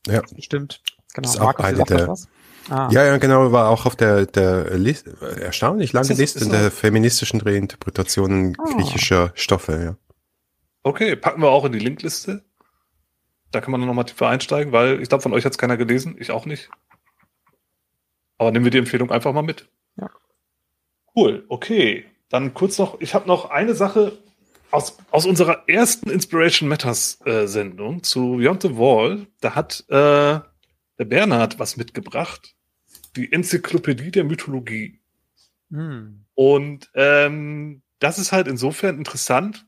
[0.07, 0.21] Ja.
[0.33, 0.81] Bestimmt.
[1.13, 1.29] Genau.
[1.29, 2.15] Ist Markus, auch eine der,
[2.69, 2.89] ah.
[2.91, 6.71] Ja, ja, genau, war auch auf der, der Liste, erstaunlich lange ist Liste in der
[6.71, 8.63] feministischen Reinterpretationen ah.
[8.73, 9.97] griechischer Stoffe, ja.
[10.83, 12.46] Okay, packen wir auch in die Linkliste.
[13.51, 15.77] Da kann man noch mal tiefer einsteigen, weil ich glaube, von euch hat es keiner
[15.77, 16.69] gelesen, ich auch nicht.
[18.37, 19.69] Aber nehmen wir die Empfehlung einfach mal mit.
[19.99, 20.09] Ja.
[21.15, 22.05] Cool, okay.
[22.29, 24.17] Dann kurz noch, ich habe noch eine Sache
[24.71, 29.27] aus, aus unserer ersten Inspiration Matters äh, Sendung zu Beyond the Wall.
[29.39, 30.39] Da hat äh,
[30.99, 32.53] der Bernhard was mitgebracht.
[33.15, 34.99] Die Enzyklopädie der Mythologie.
[35.71, 36.25] Hm.
[36.35, 39.65] Und ähm, das ist halt insofern interessant,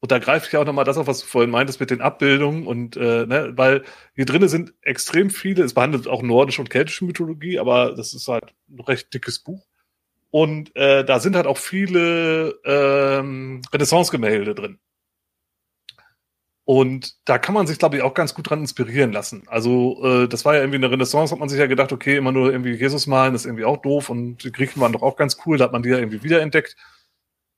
[0.00, 2.66] und da greife ich auch nochmal das auf, was du vorhin meintest mit den Abbildungen
[2.66, 3.84] und äh, ne, weil
[4.14, 8.28] hier drinnen sind extrem viele, es behandelt auch nordische und keltische Mythologie, aber das ist
[8.28, 9.66] halt ein recht dickes Buch.
[10.30, 14.78] Und äh, da sind halt auch viele ähm, Renaissance-Gemälde drin.
[16.64, 19.44] Und da kann man sich, glaube ich, auch ganz gut dran inspirieren lassen.
[19.46, 22.30] Also, äh, das war ja irgendwie eine Renaissance, hat man sich ja gedacht, okay, immer
[22.30, 24.10] nur irgendwie Jesus malen, ist irgendwie auch doof.
[24.10, 26.76] Und die Griechen waren doch auch ganz cool, da hat man die ja irgendwie wiederentdeckt.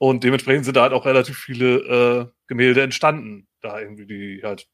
[0.02, 4.66] Und dementsprechend sind da halt auch relativ viele äh, Gemälde entstanden, da irgendwie die halt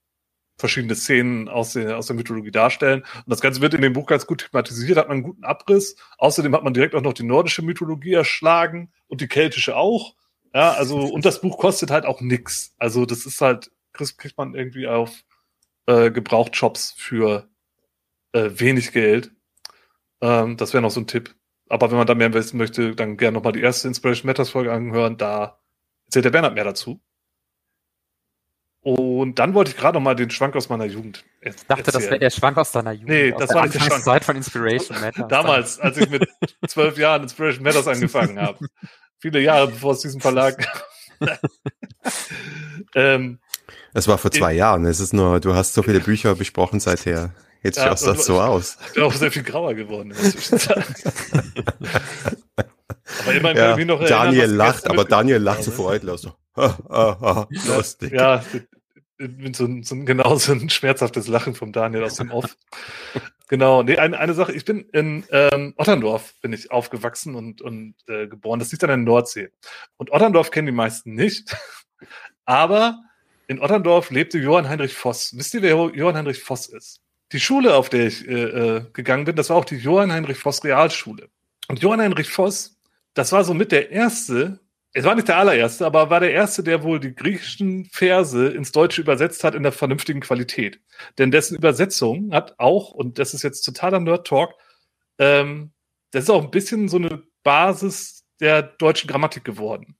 [0.57, 3.01] verschiedene Szenen aus der, aus der Mythologie darstellen.
[3.01, 5.97] Und das Ganze wird in dem Buch ganz gut thematisiert, hat man einen guten Abriss.
[6.19, 10.15] Außerdem hat man direkt auch noch die nordische Mythologie erschlagen und die keltische auch.
[10.55, 12.77] Ja, also, und das Buch kostet halt auch nix.
[12.79, 15.25] Also, das ist halt, kriegt man irgendwie auf
[15.87, 17.49] äh, Gebrauchtshops für
[18.31, 19.33] äh, wenig Geld.
[20.21, 21.36] Ähm, das wäre noch so ein Tipp.
[21.69, 24.73] Aber wenn man da mehr wissen möchte, dann gerne nochmal die erste Inspiration Matters Folge
[24.73, 25.17] anhören.
[25.17, 25.59] Da
[26.07, 27.01] erzählt der Bernhard mehr dazu.
[28.87, 31.25] Und dann wollte ich gerade nochmal den Schwank aus meiner Jugend.
[31.41, 33.09] Ich dachte, das wäre der Schwank aus deiner Jugend.
[33.09, 34.05] Nee, das war nicht der Schwank.
[34.05, 35.27] Zeit von Inspiration Matters.
[35.29, 36.29] Damals, als ich mit
[36.69, 38.65] zwölf Jahren Inspiration Matters angefangen habe.
[39.19, 40.59] Viele Jahre bevor es diesen Verlag
[41.19, 41.41] gab.
[42.95, 43.41] ähm,
[43.93, 44.85] es war vor zwei in, Jahren.
[44.85, 47.35] Es ist nur, du hast so viele Bücher besprochen seither.
[47.67, 48.79] Jetzt ja, schaust das so aus.
[48.87, 50.87] Ich bin auch sehr viel grauer geworden in der Zwischenzeit.
[53.21, 56.23] aber immerhin ja, noch erinnern, Daniel lacht, aber Daniel lacht so freudlos.
[56.23, 56.33] So.
[57.67, 58.13] lustig.
[58.13, 58.43] Ja,
[59.19, 62.57] mit so, so ein, genau so ein schmerzhaftes Lachen vom Daniel aus dem Off.
[63.49, 67.95] genau, nee, eine, eine Sache, ich bin in ähm, Otterndorf bin ich aufgewachsen und, und
[68.07, 68.61] äh, geboren.
[68.61, 69.51] Das liegt an der Nordsee.
[69.97, 71.57] Und Otterndorf kennen die meisten nicht.
[72.45, 73.03] aber
[73.49, 75.37] in Otterndorf lebte Johann Heinrich Voss.
[75.37, 77.01] Wisst ihr, wer Johann Heinrich Voss ist?
[77.33, 80.39] Die Schule, auf der ich äh, äh, gegangen bin, das war auch die Johann Heinrich
[80.39, 81.29] Voss Realschule.
[81.69, 82.79] Und Johann Heinrich Voss,
[83.15, 84.61] das war somit der erste,
[84.93, 88.73] es war nicht der allererste, aber war der erste, der wohl die griechischen Verse ins
[88.73, 90.81] Deutsche übersetzt hat in der vernünftigen Qualität.
[91.19, 94.55] Denn dessen Übersetzung hat auch, und das ist jetzt totaler Nerd-Talk,
[95.19, 95.73] ähm,
[96.13, 99.97] das ist auch ein bisschen so eine Basis der deutschen Grammatik geworden.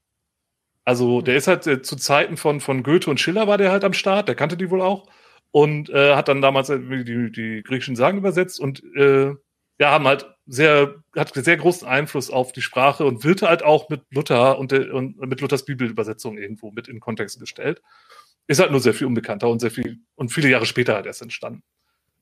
[0.85, 3.83] Also der ist halt äh, zu Zeiten von, von Goethe und Schiller war der halt
[3.85, 5.09] am Start, der kannte die wohl auch
[5.51, 9.35] und äh, hat dann damals die, die griechischen Sagen übersetzt und äh,
[9.79, 13.89] ja, haben halt sehr, hat sehr großen Einfluss auf die Sprache und wird halt auch
[13.89, 17.83] mit Luther und, der, und mit Luthers Bibelübersetzung irgendwo mit in Kontext gestellt.
[18.47, 21.23] Ist halt nur sehr viel unbekannter und sehr viel und viele Jahre später halt erst
[21.23, 21.63] entstanden.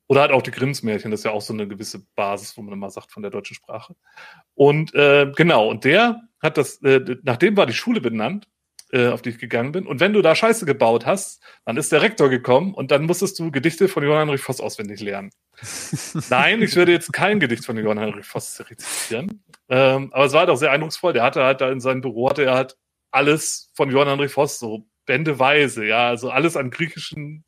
[0.06, 2.62] Oder halt auch die Grimms Märchen, das ist ja auch so eine gewisse Basis, wo
[2.62, 3.94] man immer sagt, von der deutschen Sprache.
[4.54, 8.48] Und äh, genau, und der hat das, äh, nachdem war die Schule benannt
[8.92, 9.86] äh, auf die ich gegangen bin.
[9.86, 13.38] Und wenn du da Scheiße gebaut hast, dann ist der Rektor gekommen und dann musstest
[13.38, 15.30] du Gedichte von Johann Heinrich Voss auswendig lernen.
[16.30, 19.42] Nein, ich würde jetzt kein Gedicht von Johann Heinrich Voss rezitieren.
[19.68, 21.12] Ähm, aber es war auch sehr eindrucksvoll.
[21.12, 22.76] Der hatte halt da in seinem Büro hatte er halt
[23.10, 27.44] alles von Johann Heinrich Voss, so bändeweise, ja, also alles an griechischen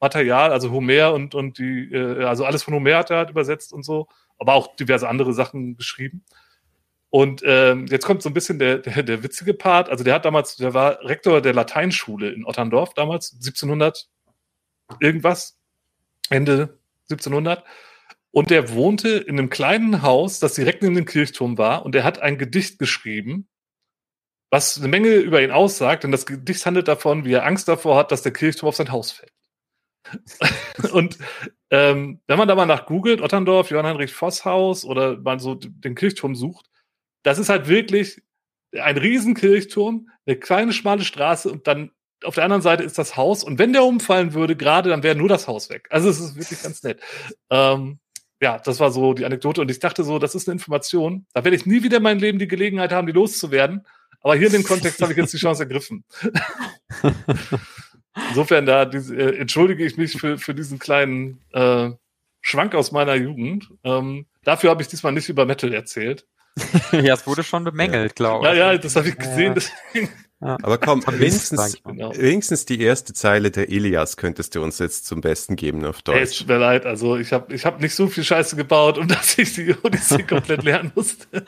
[0.00, 3.72] Material, also Homer und, und die, äh, also alles von Homer hat er halt übersetzt
[3.72, 4.08] und so,
[4.38, 6.24] aber auch diverse andere Sachen geschrieben.
[7.16, 9.88] Und ähm, jetzt kommt so ein bisschen der, der, der witzige Part.
[9.88, 14.06] Also der hat damals, der war Rektor der Lateinschule in Otterndorf damals, 1700
[15.00, 15.56] irgendwas,
[16.28, 17.64] Ende 1700.
[18.32, 21.86] Und der wohnte in einem kleinen Haus, das direkt neben dem Kirchturm war.
[21.86, 23.48] Und er hat ein Gedicht geschrieben,
[24.50, 26.04] was eine Menge über ihn aussagt.
[26.04, 28.92] Denn das Gedicht handelt davon, wie er Angst davor hat, dass der Kirchturm auf sein
[28.92, 29.32] Haus fällt.
[30.92, 31.16] und
[31.70, 35.54] ähm, wenn man da mal nach googelt, Otterndorf, Johann Heinrich Voss Haus oder man so
[35.54, 36.68] den Kirchturm sucht,
[37.26, 38.22] das ist halt wirklich
[38.72, 41.90] ein Riesenkirchturm, eine kleine schmale Straße und dann
[42.22, 45.16] auf der anderen Seite ist das Haus und wenn der umfallen würde gerade, dann wäre
[45.16, 45.88] nur das Haus weg.
[45.90, 47.00] Also es ist wirklich ganz nett.
[47.50, 47.98] Ähm,
[48.40, 51.26] ja, das war so die Anekdote und ich dachte so, das ist eine Information.
[51.32, 53.84] Da werde ich nie wieder in meinem Leben die Gelegenheit haben, die loszuwerden.
[54.20, 56.04] Aber hier in dem Kontext habe ich jetzt die Chance ergriffen.
[58.28, 61.90] Insofern da diese, äh, entschuldige ich mich für, für diesen kleinen äh,
[62.40, 63.68] Schwank aus meiner Jugend.
[63.82, 66.24] Ähm, dafür habe ich diesmal nicht über Metal erzählt.
[66.92, 68.54] ja, es wurde schon bemängelt, glaube ich.
[68.54, 69.54] Ja, ja, das habe ich gesehen.
[69.94, 70.02] Ja.
[70.40, 70.58] Ja.
[70.62, 72.14] Aber komm, wenigstens, genau.
[72.14, 76.20] wenigstens die erste Zeile der Ilias könntest du uns jetzt zum Besten geben auf Deutsch.
[76.20, 79.08] Es tut mir leid, also ich habe ich hab nicht so viel Scheiße gebaut, um
[79.08, 81.44] dass ich die Odyssee komplett lernen musste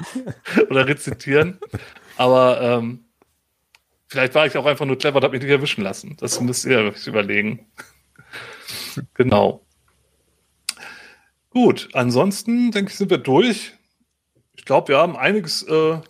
[0.71, 1.59] oder rezitieren.
[2.17, 3.05] Aber ähm,
[4.07, 6.17] vielleicht war ich auch einfach nur clever und habe mich nicht erwischen lassen.
[6.19, 7.67] Das müsst ihr euch überlegen.
[9.13, 9.67] genau.
[11.51, 13.78] Gut, ansonsten denke ich, sind wir durch.
[14.59, 16.01] Ich glaube, wir haben einiges äh,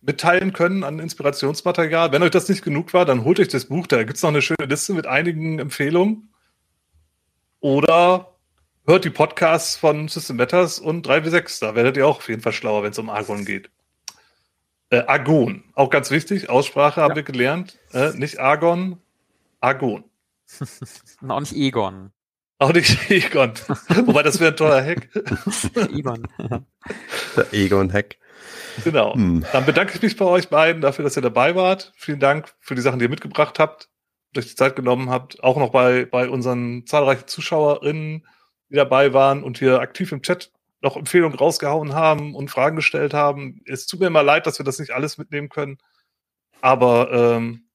[0.00, 2.12] mitteilen können an Inspirationsmaterial.
[2.12, 3.88] Wenn euch das nicht genug war, dann holt euch das Buch.
[3.88, 6.32] Da gibt es noch eine schöne Liste mit einigen Empfehlungen.
[7.58, 8.32] Oder
[8.86, 11.60] hört die Podcasts von System Matters und 3W6.
[11.60, 13.70] Da werdet ihr auch auf jeden Fall schlauer, wenn es um Argon geht.
[14.90, 16.48] Äh, Argon, auch ganz wichtig.
[16.48, 17.04] Aussprache ja.
[17.04, 17.80] haben wir gelernt.
[17.92, 19.00] Äh, nicht Argon,
[19.60, 20.04] Argon.
[21.26, 22.12] Auch nicht Egon.
[22.58, 23.52] Auch nicht Egon.
[24.06, 25.08] Wobei, das wäre ein toller Hack.
[25.92, 26.26] Egon.
[27.36, 28.16] Der Egon-Hack.
[28.82, 29.14] Genau.
[29.14, 29.44] Hm.
[29.52, 31.92] Dann bedanke ich mich bei euch beiden dafür, dass ihr dabei wart.
[31.96, 33.88] Vielen Dank für die Sachen, die ihr mitgebracht habt,
[34.32, 35.42] durch die Zeit genommen habt.
[35.42, 38.26] Auch noch bei, bei unseren zahlreichen ZuschauerInnen,
[38.70, 40.50] die dabei waren und hier aktiv im Chat
[40.80, 43.62] noch Empfehlungen rausgehauen haben und Fragen gestellt haben.
[43.66, 45.78] Es tut mir immer leid, dass wir das nicht alles mitnehmen können.
[46.60, 47.68] Aber ähm,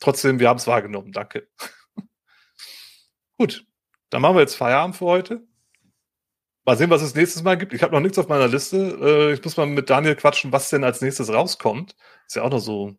[0.00, 1.12] trotzdem, wir haben es wahrgenommen.
[1.12, 1.48] Danke.
[3.38, 3.64] Gut,
[4.10, 5.46] dann machen wir jetzt Feierabend für heute.
[6.66, 7.72] Mal sehen, was es nächstes Mal gibt.
[7.72, 8.76] Ich habe noch nichts auf meiner Liste.
[8.76, 11.96] Äh, ich muss mal mit Daniel quatschen, was denn als nächstes rauskommt.
[12.26, 12.94] Ist ja auch noch so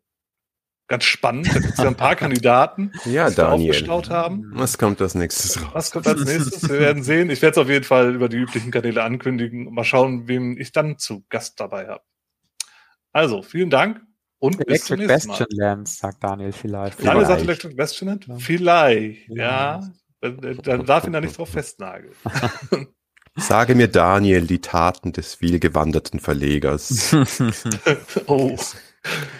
[0.88, 1.48] ganz spannend.
[1.48, 3.70] Da gibt es ja ein paar Kandidaten, ja, die Daniel.
[3.70, 4.50] aufgestaut haben.
[4.54, 5.70] Was kommt als nächstes raus?
[5.72, 6.68] Was kommt als nächstes?
[6.68, 7.30] Wir werden sehen.
[7.30, 10.58] Ich werde es auf jeden Fall über die üblichen Kanäle ankündigen und mal schauen, wem
[10.58, 12.02] ich dann zu Gast dabei habe.
[13.12, 14.02] Also, vielen Dank
[14.38, 15.38] und Electric bis zum nächsten Mal.
[15.38, 17.04] Bastion Lands, sagt Daniel vielleicht.
[17.04, 19.80] Daniel sagt Electric Bastion Vielleicht, ja.
[20.22, 22.14] Dann darf ihn da nicht drauf festnageln.
[23.36, 27.14] Sage mir, Daniel, die Taten des vielgewanderten Verlegers.
[28.26, 28.56] oh,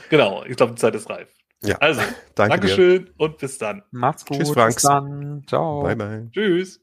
[0.08, 0.44] genau.
[0.44, 1.28] Ich glaube, die Zeit ist reif.
[1.62, 1.76] Ja.
[1.76, 2.00] Also,
[2.34, 3.14] danke Dankeschön dir.
[3.18, 3.82] und bis dann.
[3.92, 4.38] Macht's gut.
[4.38, 4.76] Tschüss, Franks.
[4.76, 5.44] Bis dann.
[5.46, 5.82] Ciao.
[5.82, 6.28] Bye, bye.
[6.32, 6.82] Tschüss.